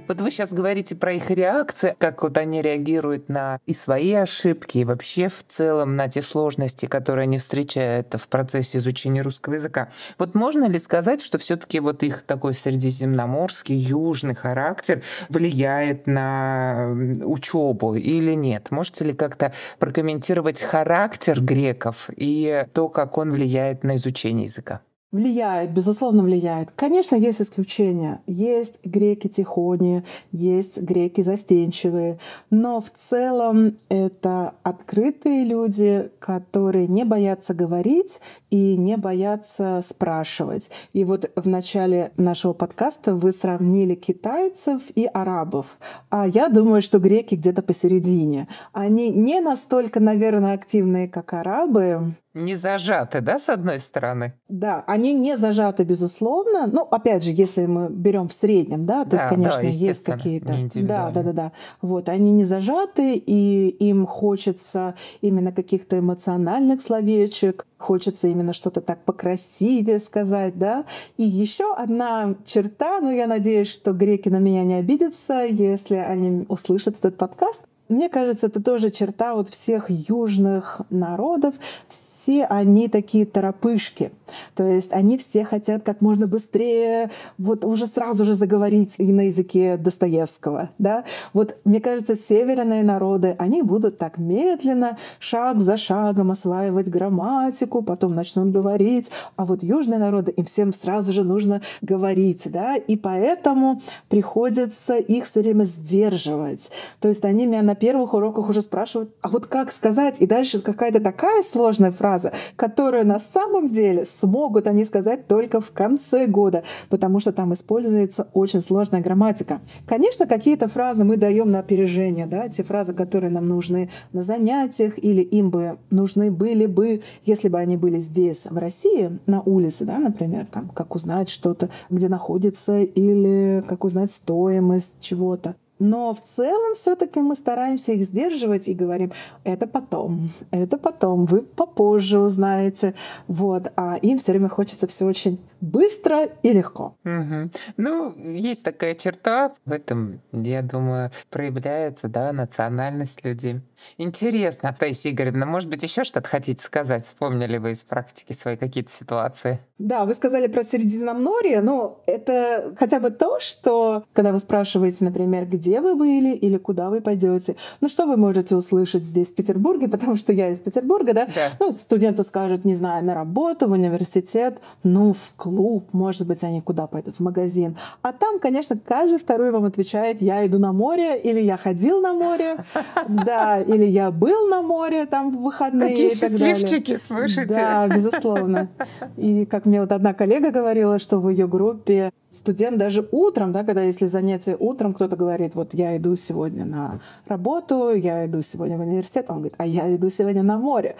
Вот 0.09 0.23
вы 0.23 0.31
сейчас 0.31 0.55
говорите 0.55 0.97
про 0.97 1.13
их 1.13 1.31
реакции, 1.31 1.95
как 1.99 2.23
вот 2.23 2.39
они 2.39 2.63
реагируют 2.63 3.29
на 3.29 3.61
и 3.67 3.75
свои 3.75 4.15
ошибки, 4.15 4.79
и 4.79 4.85
вообще 4.85 5.29
в 5.29 5.45
целом 5.47 5.97
на 5.97 6.09
те 6.09 6.23
сложности, 6.23 6.87
которые 6.87 7.25
они 7.25 7.37
встречают 7.37 8.15
в 8.15 8.27
процессе 8.29 8.79
изучения 8.79 9.21
русского 9.21 9.55
языка. 9.55 9.91
Вот 10.17 10.35
можно 10.35 10.67
ли 10.67 10.79
сказать, 10.79 11.21
что 11.21 11.37
все-таки 11.37 11.79
вот 11.81 12.03
их 12.03 12.23
такой 12.23 12.55
средиземноморский, 12.55 13.77
южный 13.77 14.35
характер 14.35 15.03
влияет 15.29 16.07
на 16.07 16.89
учебу 17.23 17.95
или 17.95 18.33
нет? 18.33 18.71
Можете 18.71 19.05
ли 19.05 19.13
как-то 19.13 19.53
прокомментировать 19.79 20.63
характер 20.63 21.43
греков 21.43 22.09
и 22.17 22.65
то, 22.73 22.89
как 22.89 23.19
он 23.19 23.31
влияет 23.31 23.85
на 23.85 23.97
изучение 23.97 24.47
языка? 24.47 24.81
Влияет, 25.11 25.73
безусловно, 25.73 26.23
влияет. 26.23 26.71
Конечно, 26.73 27.17
есть 27.17 27.41
исключения. 27.41 28.21
Есть 28.27 28.85
греки 28.85 29.27
тихони, 29.27 30.05
есть 30.33 30.83
греки 30.83 31.23
застенчивые. 31.23 32.19
Но 32.51 32.83
в 32.83 32.91
целом 32.91 33.79
это 33.89 34.53
открытые 34.63 35.47
люди, 35.47 36.11
которые 36.19 36.89
не 36.89 37.07
боятся 37.07 37.55
говорить 37.55 38.21
и 38.51 38.77
не 38.77 38.99
боятся 38.99 39.81
спрашивать. 39.83 40.69
И 40.93 41.05
вот 41.05 41.31
в 41.37 41.49
начале 41.49 42.13
нашего 42.19 42.53
подкаста 42.53 43.15
вы 43.15 43.33
сравнили 43.33 43.95
китайцев 43.95 44.83
и 44.95 45.07
арабов. 45.07 45.79
А 46.11 46.29
я 46.29 46.51
думаю, 46.51 46.83
что 46.83 46.99
греки 46.99 47.35
где-то 47.35 47.63
посередине. 47.63 48.47
Они 48.75 49.09
не 49.09 49.41
настолько, 49.41 50.01
наверное, 50.01 50.53
активные, 50.53 51.09
как 51.09 51.33
арабы, 51.33 52.15
не 52.45 52.57
зажаты, 52.57 53.21
да, 53.21 53.39
с 53.39 53.49
одной 53.49 53.81
стороны? 53.81 54.35
Да, 54.49 54.85
они 54.87 55.13
не 55.15 55.37
зажаты, 55.37 55.85
безусловно. 55.85 56.67
Ну, 56.67 56.83
опять 56.83 57.25
же, 57.25 57.31
если 57.31 57.67
мы 57.67 57.89
берем 57.91 58.29
в 58.29 58.33
среднем, 58.33 58.87
да, 58.87 59.05
то 59.05 59.11
да, 59.11 59.17
есть, 59.17 59.29
конечно, 59.29 59.63
да, 59.63 59.69
есть 59.69 60.05
какие-то. 60.05 60.55
Да, 60.75 61.11
да, 61.11 61.23
да, 61.23 61.33
да. 61.33 61.53
Вот, 61.83 62.09
они 62.09 62.31
не 62.33 62.45
зажаты, 62.45 63.15
и 63.15 63.69
им 63.69 64.07
хочется 64.07 64.95
именно 65.21 65.53
каких-то 65.53 65.99
эмоциональных 65.99 66.83
словечек, 66.83 67.67
хочется 67.79 68.29
именно 68.29 68.53
что-то 68.53 68.81
так 68.81 69.05
покрасивее 69.05 69.99
сказать, 69.99 70.59
да. 70.59 70.85
И 71.17 71.25
еще 71.25 71.75
одна 71.75 72.37
черта, 72.45 73.01
ну, 73.01 73.11
я 73.11 73.27
надеюсь, 73.27 73.69
что 73.69 73.93
греки 73.93 74.29
на 74.29 74.39
меня 74.39 74.65
не 74.65 74.75
обидятся, 74.75 75.45
если 75.45 75.97
они 75.97 76.47
услышат 76.49 76.97
этот 76.99 77.17
подкаст. 77.17 77.67
Мне 77.89 78.09
кажется, 78.09 78.49
это 78.49 78.63
тоже 78.63 78.91
черта 78.91 79.35
вот 79.35 79.49
всех 79.49 79.89
южных 79.89 80.83
народов, 80.91 81.55
все 81.89 82.45
они 82.45 82.89
такие 82.89 83.25
торопышки. 83.25 84.13
То 84.55 84.67
есть 84.67 84.93
они 84.93 85.17
все 85.17 85.45
хотят 85.45 85.83
как 85.83 86.03
можно 86.03 86.27
быстрее 86.27 87.11
вот 87.39 87.65
уже 87.65 87.87
сразу 87.87 88.27
же 88.27 88.35
заговорить 88.35 88.97
и 88.99 89.11
на 89.13 89.23
языке 89.23 89.79
Достоевского. 89.79 90.69
Да? 90.79 91.05
Вот 91.33 91.57
мне 91.65 91.81
кажется, 91.81 92.15
северные 92.15 92.83
народы, 92.83 93.35
они 93.39 93.63
будут 93.63 93.97
так 93.97 94.19
медленно, 94.19 94.99
шаг 95.19 95.61
за 95.61 95.79
шагом 95.79 96.31
осваивать 96.31 96.91
грамматику, 96.91 97.83
потом 97.83 98.15
начнут 98.15 98.51
говорить. 98.53 99.11
А 99.37 99.47
вот 99.47 99.63
южные 99.63 99.99
народы, 99.99 100.31
им 100.33 100.45
всем 100.45 100.75
сразу 100.75 101.15
же 101.15 101.25
нужно 101.25 101.63
говорить. 101.81 102.43
Да? 102.51 102.77
И 102.77 102.97
поэтому 102.97 103.81
приходится 104.11 104.97
их 104.97 105.25
все 105.25 105.41
время 105.41 105.65
сдерживать. 105.65 106.71
То 107.01 107.09
есть 107.09 107.25
они 107.25 107.47
меня 107.47 107.63
первых 107.79 108.15
уроках 108.15 108.49
уже 108.49 108.63
спрашивают, 108.63 109.15
а 109.23 109.29
вот 109.29 109.47
как 109.47 109.71
сказать? 109.71 110.21
И 110.21 110.27
дальше 110.27 110.61
какая-то 110.61 111.01
такая 111.01 111.43
сложная 111.43 111.91
фраза, 111.91 112.33
которую 112.57 113.07
на 113.07 113.19
самом 113.19 113.71
деле 113.71 114.05
смогут 114.05 114.67
они 114.67 114.85
сказать 114.85 115.27
только 115.27 115.61
в 115.61 115.73
конце 115.73 116.27
года, 116.27 116.63
потому 116.89 117.21
что 117.21 117.33
там 117.33 117.53
используется 117.53 118.29
очень 118.33 118.61
сложная 118.61 119.01
грамматика. 119.01 119.61
Конечно, 119.87 120.27
какие-то 120.27 120.69
фразы 120.69 121.05
мы 121.05 121.17
даем 121.17 121.51
на 121.51 121.61
опережение, 121.61 122.27
да, 122.27 122.49
те 122.49 122.63
фразы, 122.63 122.95
которые 122.95 123.31
нам 123.31 123.47
нужны 123.47 123.91
на 124.13 124.23
занятиях 124.23 124.99
или 124.99 125.23
им 125.23 125.51
бы 125.51 125.79
нужны 125.91 126.31
были 126.31 126.67
бы, 126.67 127.03
если 127.25 127.49
бы 127.49 127.59
они 127.59 127.77
были 127.77 127.99
здесь, 127.99 128.47
в 128.47 128.57
России, 128.57 129.19
на 129.27 129.43
улице, 129.43 129.85
да, 129.85 129.99
например, 129.99 130.47
там, 130.47 130.69
как 130.69 130.95
узнать 130.95 131.29
что-то, 131.29 131.71
где 131.91 132.09
находится, 132.09 132.79
или 132.81 133.63
как 133.67 133.85
узнать 133.85 134.11
стоимость 134.11 134.97
чего-то. 135.01 135.57
Но 135.79 136.13
в 136.13 136.21
целом 136.21 136.75
все-таки 136.75 137.21
мы 137.21 137.35
стараемся 137.35 137.93
их 137.93 138.05
сдерживать 138.05 138.69
и 138.69 138.75
говорим, 138.75 139.13
это 139.45 139.67
потом, 139.67 140.31
это 140.51 140.77
потом, 140.79 141.25
вы 141.25 141.43
попозже 141.43 142.19
узнаете. 142.19 142.95
Вот. 143.27 143.73
А 143.77 143.97
им 143.97 144.19
все 144.19 144.33
время 144.33 144.49
хочется 144.49 144.87
все 144.87 145.05
очень 145.05 145.41
быстро 145.61 146.25
и 146.43 146.53
легко. 146.53 146.97
Угу. 147.05 147.51
Ну, 147.77 148.15
есть 148.17 148.65
такая 148.65 148.95
черта, 148.95 149.53
в 149.65 149.73
этом, 149.73 150.21
я 150.33 150.63
думаю, 150.63 151.11
проявляется 151.31 152.09
да, 152.09 152.33
национальность 152.33 153.25
людей. 153.25 153.61
Интересно, 153.97 154.75
Таисия 154.79 155.13
Игоревна, 155.13 155.47
может 155.47 155.71
быть, 155.71 155.83
еще 155.83 156.05
что-то 156.05 156.29
хотите 156.29 156.63
сказать? 156.63 157.05
Вспомнили 157.05 157.59
вы 157.59 157.73
из 157.73 157.85
практики 157.85 158.33
свои 158.33 158.57
какие-то 158.57 158.91
ситуации? 158.91 159.61
Да, 159.79 160.05
вы 160.05 160.15
сказали 160.15 160.49
про 160.49 160.63
Средиземноморье, 160.63 161.61
но 161.61 162.03
это 162.07 162.75
хотя 162.79 162.99
бы 162.99 163.11
то, 163.11 163.39
что 163.39 164.05
когда 164.13 164.33
вы 164.33 164.41
спрашиваете, 164.41 165.05
например, 165.05 165.47
где 165.47 165.68
вы 165.77 165.95
были 165.95 166.35
или 166.35 166.57
куда 166.57 166.91
вы 166.91 167.01
пойдете, 167.01 167.57
ну 167.81 167.89
что 167.89 168.07
вы 168.07 168.17
можете 168.17 168.57
услышать 168.57 169.05
здесь, 169.05 169.31
в 169.31 169.35
Петербурге, 169.35 169.89
потому 169.95 170.17
что 170.17 170.33
я 170.33 170.51
из 170.51 170.61
Петербурга, 170.61 171.13
да? 171.13 171.27
да. 171.27 171.51
Ну, 171.61 171.73
студенты 171.73 172.23
скажут, 172.23 172.65
не 172.65 172.75
знаю, 172.75 173.05
на 173.05 173.15
работу, 173.15 173.69
в 173.69 173.73
университет, 173.73 174.59
ну, 174.83 175.13
в 175.13 175.33
клуб, 175.37 175.89
может 175.93 176.27
быть, 176.27 176.43
они 176.45 176.61
куда 176.61 176.87
пойдут, 176.87 177.17
в 177.17 177.21
магазин. 177.21 177.77
А 178.03 178.13
там, 178.13 178.39
конечно, 178.39 178.79
каждый 178.79 179.19
второй 179.19 179.51
вам 179.51 179.65
отвечает, 179.65 180.21
я 180.23 180.47
иду 180.47 180.59
на 180.59 180.73
море, 180.73 181.21
или 181.21 181.41
я 181.41 181.57
ходил 181.57 182.01
на 182.01 182.13
море, 182.13 182.65
да, 183.09 183.61
или 183.61 183.85
я 183.85 184.11
был 184.11 184.49
на 184.49 184.63
море 184.63 185.07
там 185.07 185.31
в 185.37 185.43
выходные 185.43 185.91
Такие 185.91 186.11
счастливчики, 186.11 186.97
слышите? 186.97 187.47
Да, 187.49 187.89
безусловно. 187.89 188.69
И 189.17 189.45
как 189.47 189.67
мне 189.67 189.81
вот 189.81 189.93
одна 189.93 190.15
коллега 190.15 190.51
говорила, 190.51 190.99
что 190.99 191.19
в 191.19 191.29
ее 191.29 191.47
группе 191.47 192.13
студент 192.31 192.79
даже 192.79 193.09
утром, 193.11 193.53
да, 193.53 193.65
когда 193.65 193.83
если 193.83 194.07
занятие 194.07 194.57
утром, 194.59 194.95
кто-то 194.95 195.17
говорит, 195.17 195.55
вот 195.59 195.75
я 195.75 195.97
иду 195.97 196.15
сегодня 196.17 196.65
на 196.65 197.01
работу, 197.27 197.93
я 197.93 198.27
иду 198.27 198.43
сегодня 198.43 198.77
в 198.79 198.81
университет, 198.81 199.27
он 199.29 199.39
говорит, 199.39 199.55
а 199.59 199.67
я 199.67 199.95
иду 199.95 200.09
сегодня 200.09 200.43
на 200.45 200.57
море. 200.57 200.95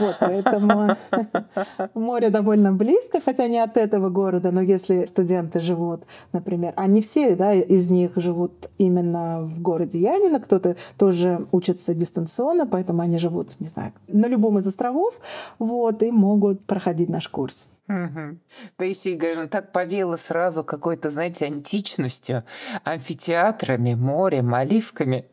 Вот, 0.00 0.16
поэтому 0.18 0.96
море 1.94 2.30
довольно 2.30 2.72
близко, 2.72 3.20
хотя 3.24 3.46
не 3.46 3.58
от 3.58 3.76
этого 3.76 4.10
города, 4.10 4.50
но 4.50 4.60
если 4.60 5.04
студенты 5.04 5.60
живут, 5.60 6.02
например, 6.32 6.72
они 6.76 7.00
все, 7.00 7.36
да, 7.36 7.54
из 7.54 7.90
них 7.90 8.12
живут 8.16 8.68
именно 8.78 9.42
в 9.42 9.62
городе 9.62 10.00
Янина, 10.00 10.40
кто-то 10.40 10.76
тоже 10.98 11.46
учится 11.52 11.94
дистанционно, 11.94 12.66
поэтому 12.66 13.02
они 13.02 13.18
живут, 13.18 13.60
не 13.60 13.68
знаю, 13.68 13.92
на 14.08 14.26
любом 14.26 14.58
из 14.58 14.66
островов, 14.66 15.20
вот, 15.60 16.02
и 16.02 16.10
могут 16.10 16.64
проходить 16.66 17.08
наш 17.08 17.28
курс. 17.28 17.74
Угу. 17.90 18.38
Таисия 18.76 19.14
Игоревна 19.14 19.48
так 19.48 19.72
повела 19.72 20.16
сразу 20.16 20.62
какой-то, 20.62 21.10
знаете, 21.10 21.46
античностью, 21.46 22.44
амфитеатрами, 22.84 23.94
морем, 23.94 24.54
оливками. 24.54 25.24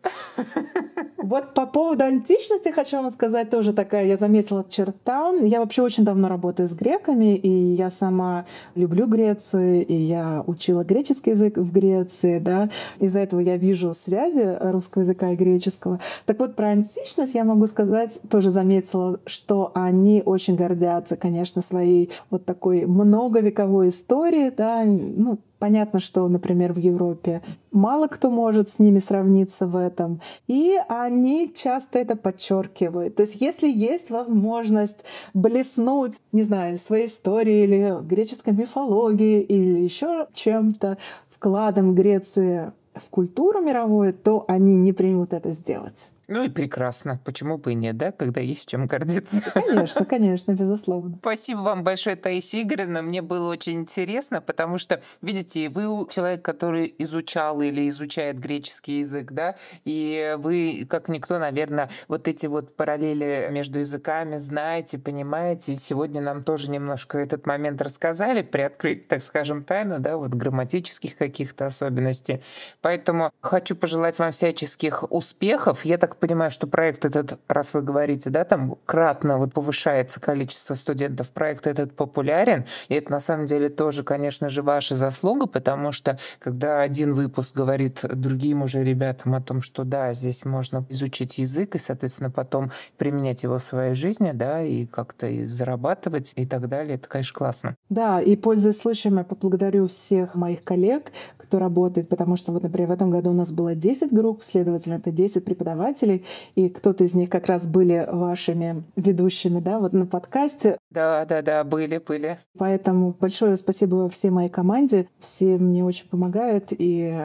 Вот 1.18 1.54
по 1.54 1.66
поводу 1.66 2.06
античности 2.06 2.70
хочу 2.72 2.98
вам 2.98 3.12
сказать 3.12 3.50
тоже 3.50 3.74
такая, 3.74 4.06
я 4.06 4.16
заметила 4.16 4.66
черта. 4.70 5.34
Я 5.42 5.60
вообще 5.60 5.82
очень 5.82 6.06
давно 6.06 6.30
работаю 6.30 6.70
с 6.70 6.74
греками, 6.74 7.36
и 7.36 7.50
я 7.50 7.92
сама 7.92 8.46
люблю 8.76 9.08
Грецию, 9.08 9.86
и 9.86 9.94
я 9.94 10.42
учила 10.48 10.86
греческий 10.86 11.32
язык 11.32 11.58
в 11.58 11.74
Греции, 11.74 12.40
да. 12.40 12.70
Из-за 13.00 13.20
этого 13.20 13.42
я 13.42 13.58
вижу 13.58 13.94
связи 13.94 14.58
русского 14.72 15.02
языка 15.02 15.32
и 15.32 15.36
греческого. 15.36 16.00
Так 16.26 16.40
вот, 16.40 16.56
про 16.56 16.70
античность 16.70 17.34
я 17.34 17.44
могу 17.44 17.68
сказать, 17.68 18.22
тоже 18.30 18.50
заметила, 18.50 19.20
что 19.26 19.74
они 19.76 20.24
очень 20.26 20.56
гордятся, 20.56 21.18
конечно, 21.18 21.62
своей 21.62 22.10
вот 22.30 22.46
такой 22.48 22.88
многовековой 22.88 23.90
историей, 23.90 24.50
да, 24.50 24.84
ну, 24.86 25.38
Понятно, 25.60 26.00
что, 26.00 26.28
например, 26.28 26.74
в 26.74 26.78
Европе 26.78 27.42
мало 27.72 28.08
кто 28.08 28.30
может 28.30 28.70
с 28.70 28.78
ними 28.78 29.00
сравниться 29.00 29.66
в 29.66 29.76
этом. 29.76 30.22
И 30.46 30.78
они 30.88 31.52
часто 31.56 31.98
это 31.98 32.16
подчеркивают. 32.16 33.16
То 33.16 33.24
есть 33.24 33.42
если 33.42 33.68
есть 33.68 34.12
возможность 34.12 35.04
блеснуть, 35.34 36.20
не 36.32 36.44
знаю, 36.44 36.78
своей 36.78 37.08
историей 37.08 37.64
или 37.64 37.98
греческой 38.04 38.54
мифологии 38.54 39.42
или 39.42 39.80
еще 39.80 40.28
чем-то, 40.32 41.00
вкладом 41.28 41.96
Греции 41.96 42.72
в 42.94 43.10
культуру 43.10 43.62
мировую, 43.62 44.14
то 44.14 44.46
они 44.48 44.76
не 44.76 44.94
примут 44.94 45.34
это 45.34 45.52
сделать. 45.52 46.10
Ну 46.28 46.44
и 46.44 46.50
прекрасно. 46.50 47.20
Почему 47.24 47.58
бы 47.58 47.72
и 47.72 47.76
нет, 47.76 47.98
да, 47.98 48.12
когда 48.12 48.42
есть 48.42 48.68
чем 48.68 48.88
гордиться? 48.88 49.42
Конечно, 49.54 50.06
конечно, 50.06 50.52
безусловно. 50.52 51.18
Спасибо 51.22 51.60
вам 51.60 51.84
большое, 51.84 52.16
Таисия 52.16 52.64
Игоревна. 52.64 53.02
Мне 53.02 53.22
было 53.22 53.50
очень 53.50 53.82
интересно, 53.82 54.42
потому 54.42 54.78
что, 54.78 55.02
видите, 55.22 55.70
вы 55.70 56.08
человек, 56.10 56.44
который 56.44 56.94
изучал 56.98 57.62
или 57.62 57.88
изучает 57.90 58.40
греческий 58.40 59.00
язык, 59.00 59.32
да, 59.32 59.56
и 59.86 60.36
вы, 60.38 60.86
как 60.90 61.08
никто, 61.08 61.40
наверное, 61.40 61.90
вот 62.08 62.28
эти 62.28 62.46
вот 62.46 62.76
параллели 62.76 63.48
между 63.52 63.80
языками 63.80 64.38
знаете, 64.38 64.98
понимаете. 64.98 65.74
И 65.74 65.76
сегодня 65.76 66.22
нам 66.22 66.44
тоже 66.44 66.70
немножко 66.70 67.18
этот 67.18 67.46
момент 67.46 67.82
рассказали, 67.82 68.42
приоткрыть, 68.42 69.08
так 69.08 69.24
скажем, 69.24 69.64
тайну, 69.64 70.00
да, 70.00 70.18
вот 70.18 70.32
грамматических 70.32 71.16
каких-то 71.16 71.68
особенностей. 71.68 72.42
Поэтому 72.82 73.32
хочу 73.42 73.76
пожелать 73.76 74.20
вам 74.20 74.32
всяческих 74.32 75.10
успехов. 75.12 75.86
Я 75.86 75.98
так 75.98 76.17
понимаю, 76.20 76.52
что 76.52 76.68
проект 76.68 77.06
этот, 77.06 77.40
раз 77.48 77.74
вы 77.74 77.82
говорите, 77.82 78.30
да, 78.30 78.44
там 78.44 78.78
кратно 78.86 79.38
вот 79.38 79.54
повышается 79.54 80.20
количество 80.20 80.76
студентов, 80.76 81.32
проект 81.32 81.68
этот 81.68 81.94
популярен, 81.94 82.66
и 82.90 82.96
это 82.96 83.12
на 83.12 83.20
самом 83.20 83.46
деле 83.46 83.70
тоже, 83.70 84.04
конечно 84.04 84.50
же, 84.50 84.62
ваша 84.62 84.96
заслуга, 84.96 85.48
потому 85.48 85.92
что 85.92 86.18
когда 86.40 86.82
один 86.82 87.14
выпуск 87.14 87.56
говорит 87.56 88.00
другим 88.04 88.64
уже 88.64 88.84
ребятам 88.84 89.36
о 89.36 89.42
том, 89.42 89.62
что 89.62 89.84
да, 89.84 90.14
здесь 90.14 90.46
можно 90.46 90.86
изучить 90.90 91.38
язык 91.38 91.76
и, 91.76 91.80
соответственно, 91.80 92.32
потом 92.32 92.72
применять 92.98 93.44
его 93.44 93.58
в 93.58 93.64
своей 93.64 93.94
жизни, 93.94 94.32
да, 94.34 94.64
и 94.64 94.86
как-то 94.86 95.28
и 95.28 95.46
зарабатывать 95.46 96.34
и 96.36 96.46
так 96.46 96.68
далее, 96.68 96.96
это, 96.96 97.08
конечно, 97.08 97.38
классно. 97.38 97.76
Да, 97.90 98.22
и 98.22 98.36
пользуясь 98.36 98.78
случаем, 98.78 99.18
я 99.18 99.24
поблагодарю 99.24 99.88
всех 99.88 100.36
моих 100.36 100.64
коллег, 100.64 101.12
кто 101.38 101.60
работает, 101.60 102.10
потому 102.10 102.36
что 102.36 102.52
вот, 102.52 102.64
например, 102.64 102.90
в 102.90 102.92
этом 102.92 103.10
году 103.10 103.30
у 103.30 103.34
нас 103.34 103.52
было 103.52 103.76
10 103.76 104.12
групп, 104.12 104.44
следовательно, 104.44 104.96
это 104.96 105.12
10 105.12 105.46
преподавателей, 105.46 106.07
и 106.56 106.70
кто-то 106.70 107.04
из 107.04 107.14
них 107.14 107.30
как 107.30 107.48
раз 107.48 107.68
были 107.68 108.08
вашими 108.12 108.84
ведущими, 108.96 109.60
да, 109.60 109.80
вот 109.80 109.94
на 109.94 110.06
подкасте. 110.06 110.78
Да, 110.92 111.26
да, 111.26 111.42
да, 111.42 111.64
были, 111.64 111.98
были. 111.98 112.40
Поэтому 112.58 113.16
большое 113.20 113.58
спасибо 113.58 114.10
всей 114.10 114.32
моей 114.32 114.50
команде, 114.50 115.08
все 115.20 115.58
мне 115.58 115.84
очень 115.84 116.08
помогают, 116.08 116.68
и 116.72 117.16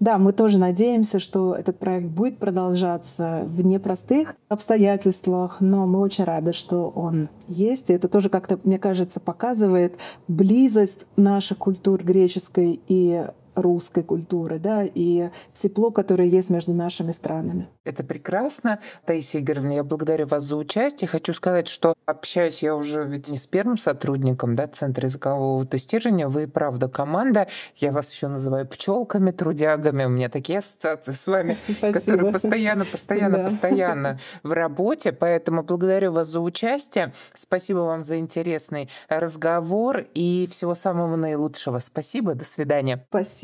да, 0.00 0.18
мы 0.18 0.32
тоже 0.32 0.58
надеемся, 0.58 1.18
что 1.18 1.54
этот 1.54 1.78
проект 1.78 2.08
будет 2.08 2.38
продолжаться 2.38 3.42
в 3.46 3.64
непростых 3.64 4.34
обстоятельствах, 4.48 5.58
но 5.60 5.86
мы 5.86 6.00
очень 6.00 6.24
рады, 6.24 6.52
что 6.52 6.88
он 6.88 7.28
есть, 7.48 7.90
и 7.90 7.94
это 7.94 8.08
тоже 8.08 8.28
как-то, 8.28 8.58
мне 8.64 8.78
кажется, 8.78 9.20
показывает 9.20 9.94
близость 10.28 11.06
наших 11.16 11.58
культур 11.58 12.02
греческой 12.02 12.80
и 12.88 13.24
русской 13.54 14.02
культуры, 14.02 14.58
да, 14.58 14.84
и 14.84 15.30
тепло, 15.54 15.90
которое 15.90 16.28
есть 16.28 16.50
между 16.50 16.72
нашими 16.72 17.12
странами. 17.12 17.68
Это 17.84 18.02
прекрасно. 18.02 18.80
Таисия 19.04 19.40
Игоревна, 19.40 19.72
я 19.72 19.84
благодарю 19.84 20.26
вас 20.26 20.44
за 20.44 20.56
участие. 20.56 21.08
Хочу 21.08 21.32
сказать, 21.34 21.68
что 21.68 21.94
общаюсь 22.06 22.62
я 22.62 22.74
уже 22.74 23.04
ведь 23.04 23.28
не 23.28 23.36
с 23.36 23.46
первым 23.46 23.78
сотрудником 23.78 24.56
да, 24.56 24.66
Центра 24.66 25.06
языкового 25.06 25.64
тестирования. 25.66 26.28
Вы, 26.28 26.48
правда, 26.48 26.88
команда. 26.88 27.46
Я 27.76 27.92
вас 27.92 28.12
еще 28.12 28.28
называю 28.28 28.66
пчелками, 28.66 29.30
трудягами. 29.30 30.04
У 30.04 30.08
меня 30.08 30.28
такие 30.28 30.58
ассоциации 30.58 31.12
с 31.12 31.26
вами, 31.26 31.56
Спасибо. 31.68 31.92
которые 31.92 32.32
постоянно, 32.32 32.84
постоянно, 32.84 33.36
да. 33.38 33.44
постоянно 33.44 34.18
в 34.42 34.52
работе. 34.52 35.12
Поэтому 35.12 35.62
благодарю 35.62 36.12
вас 36.12 36.28
за 36.28 36.40
участие. 36.40 37.12
Спасибо 37.34 37.80
вам 37.80 38.02
за 38.02 38.18
интересный 38.18 38.88
разговор 39.08 40.06
и 40.14 40.48
всего 40.50 40.74
самого 40.74 41.16
наилучшего. 41.16 41.78
Спасибо. 41.78 42.34
До 42.34 42.44
свидания. 42.44 43.04
Спасибо. 43.08 43.43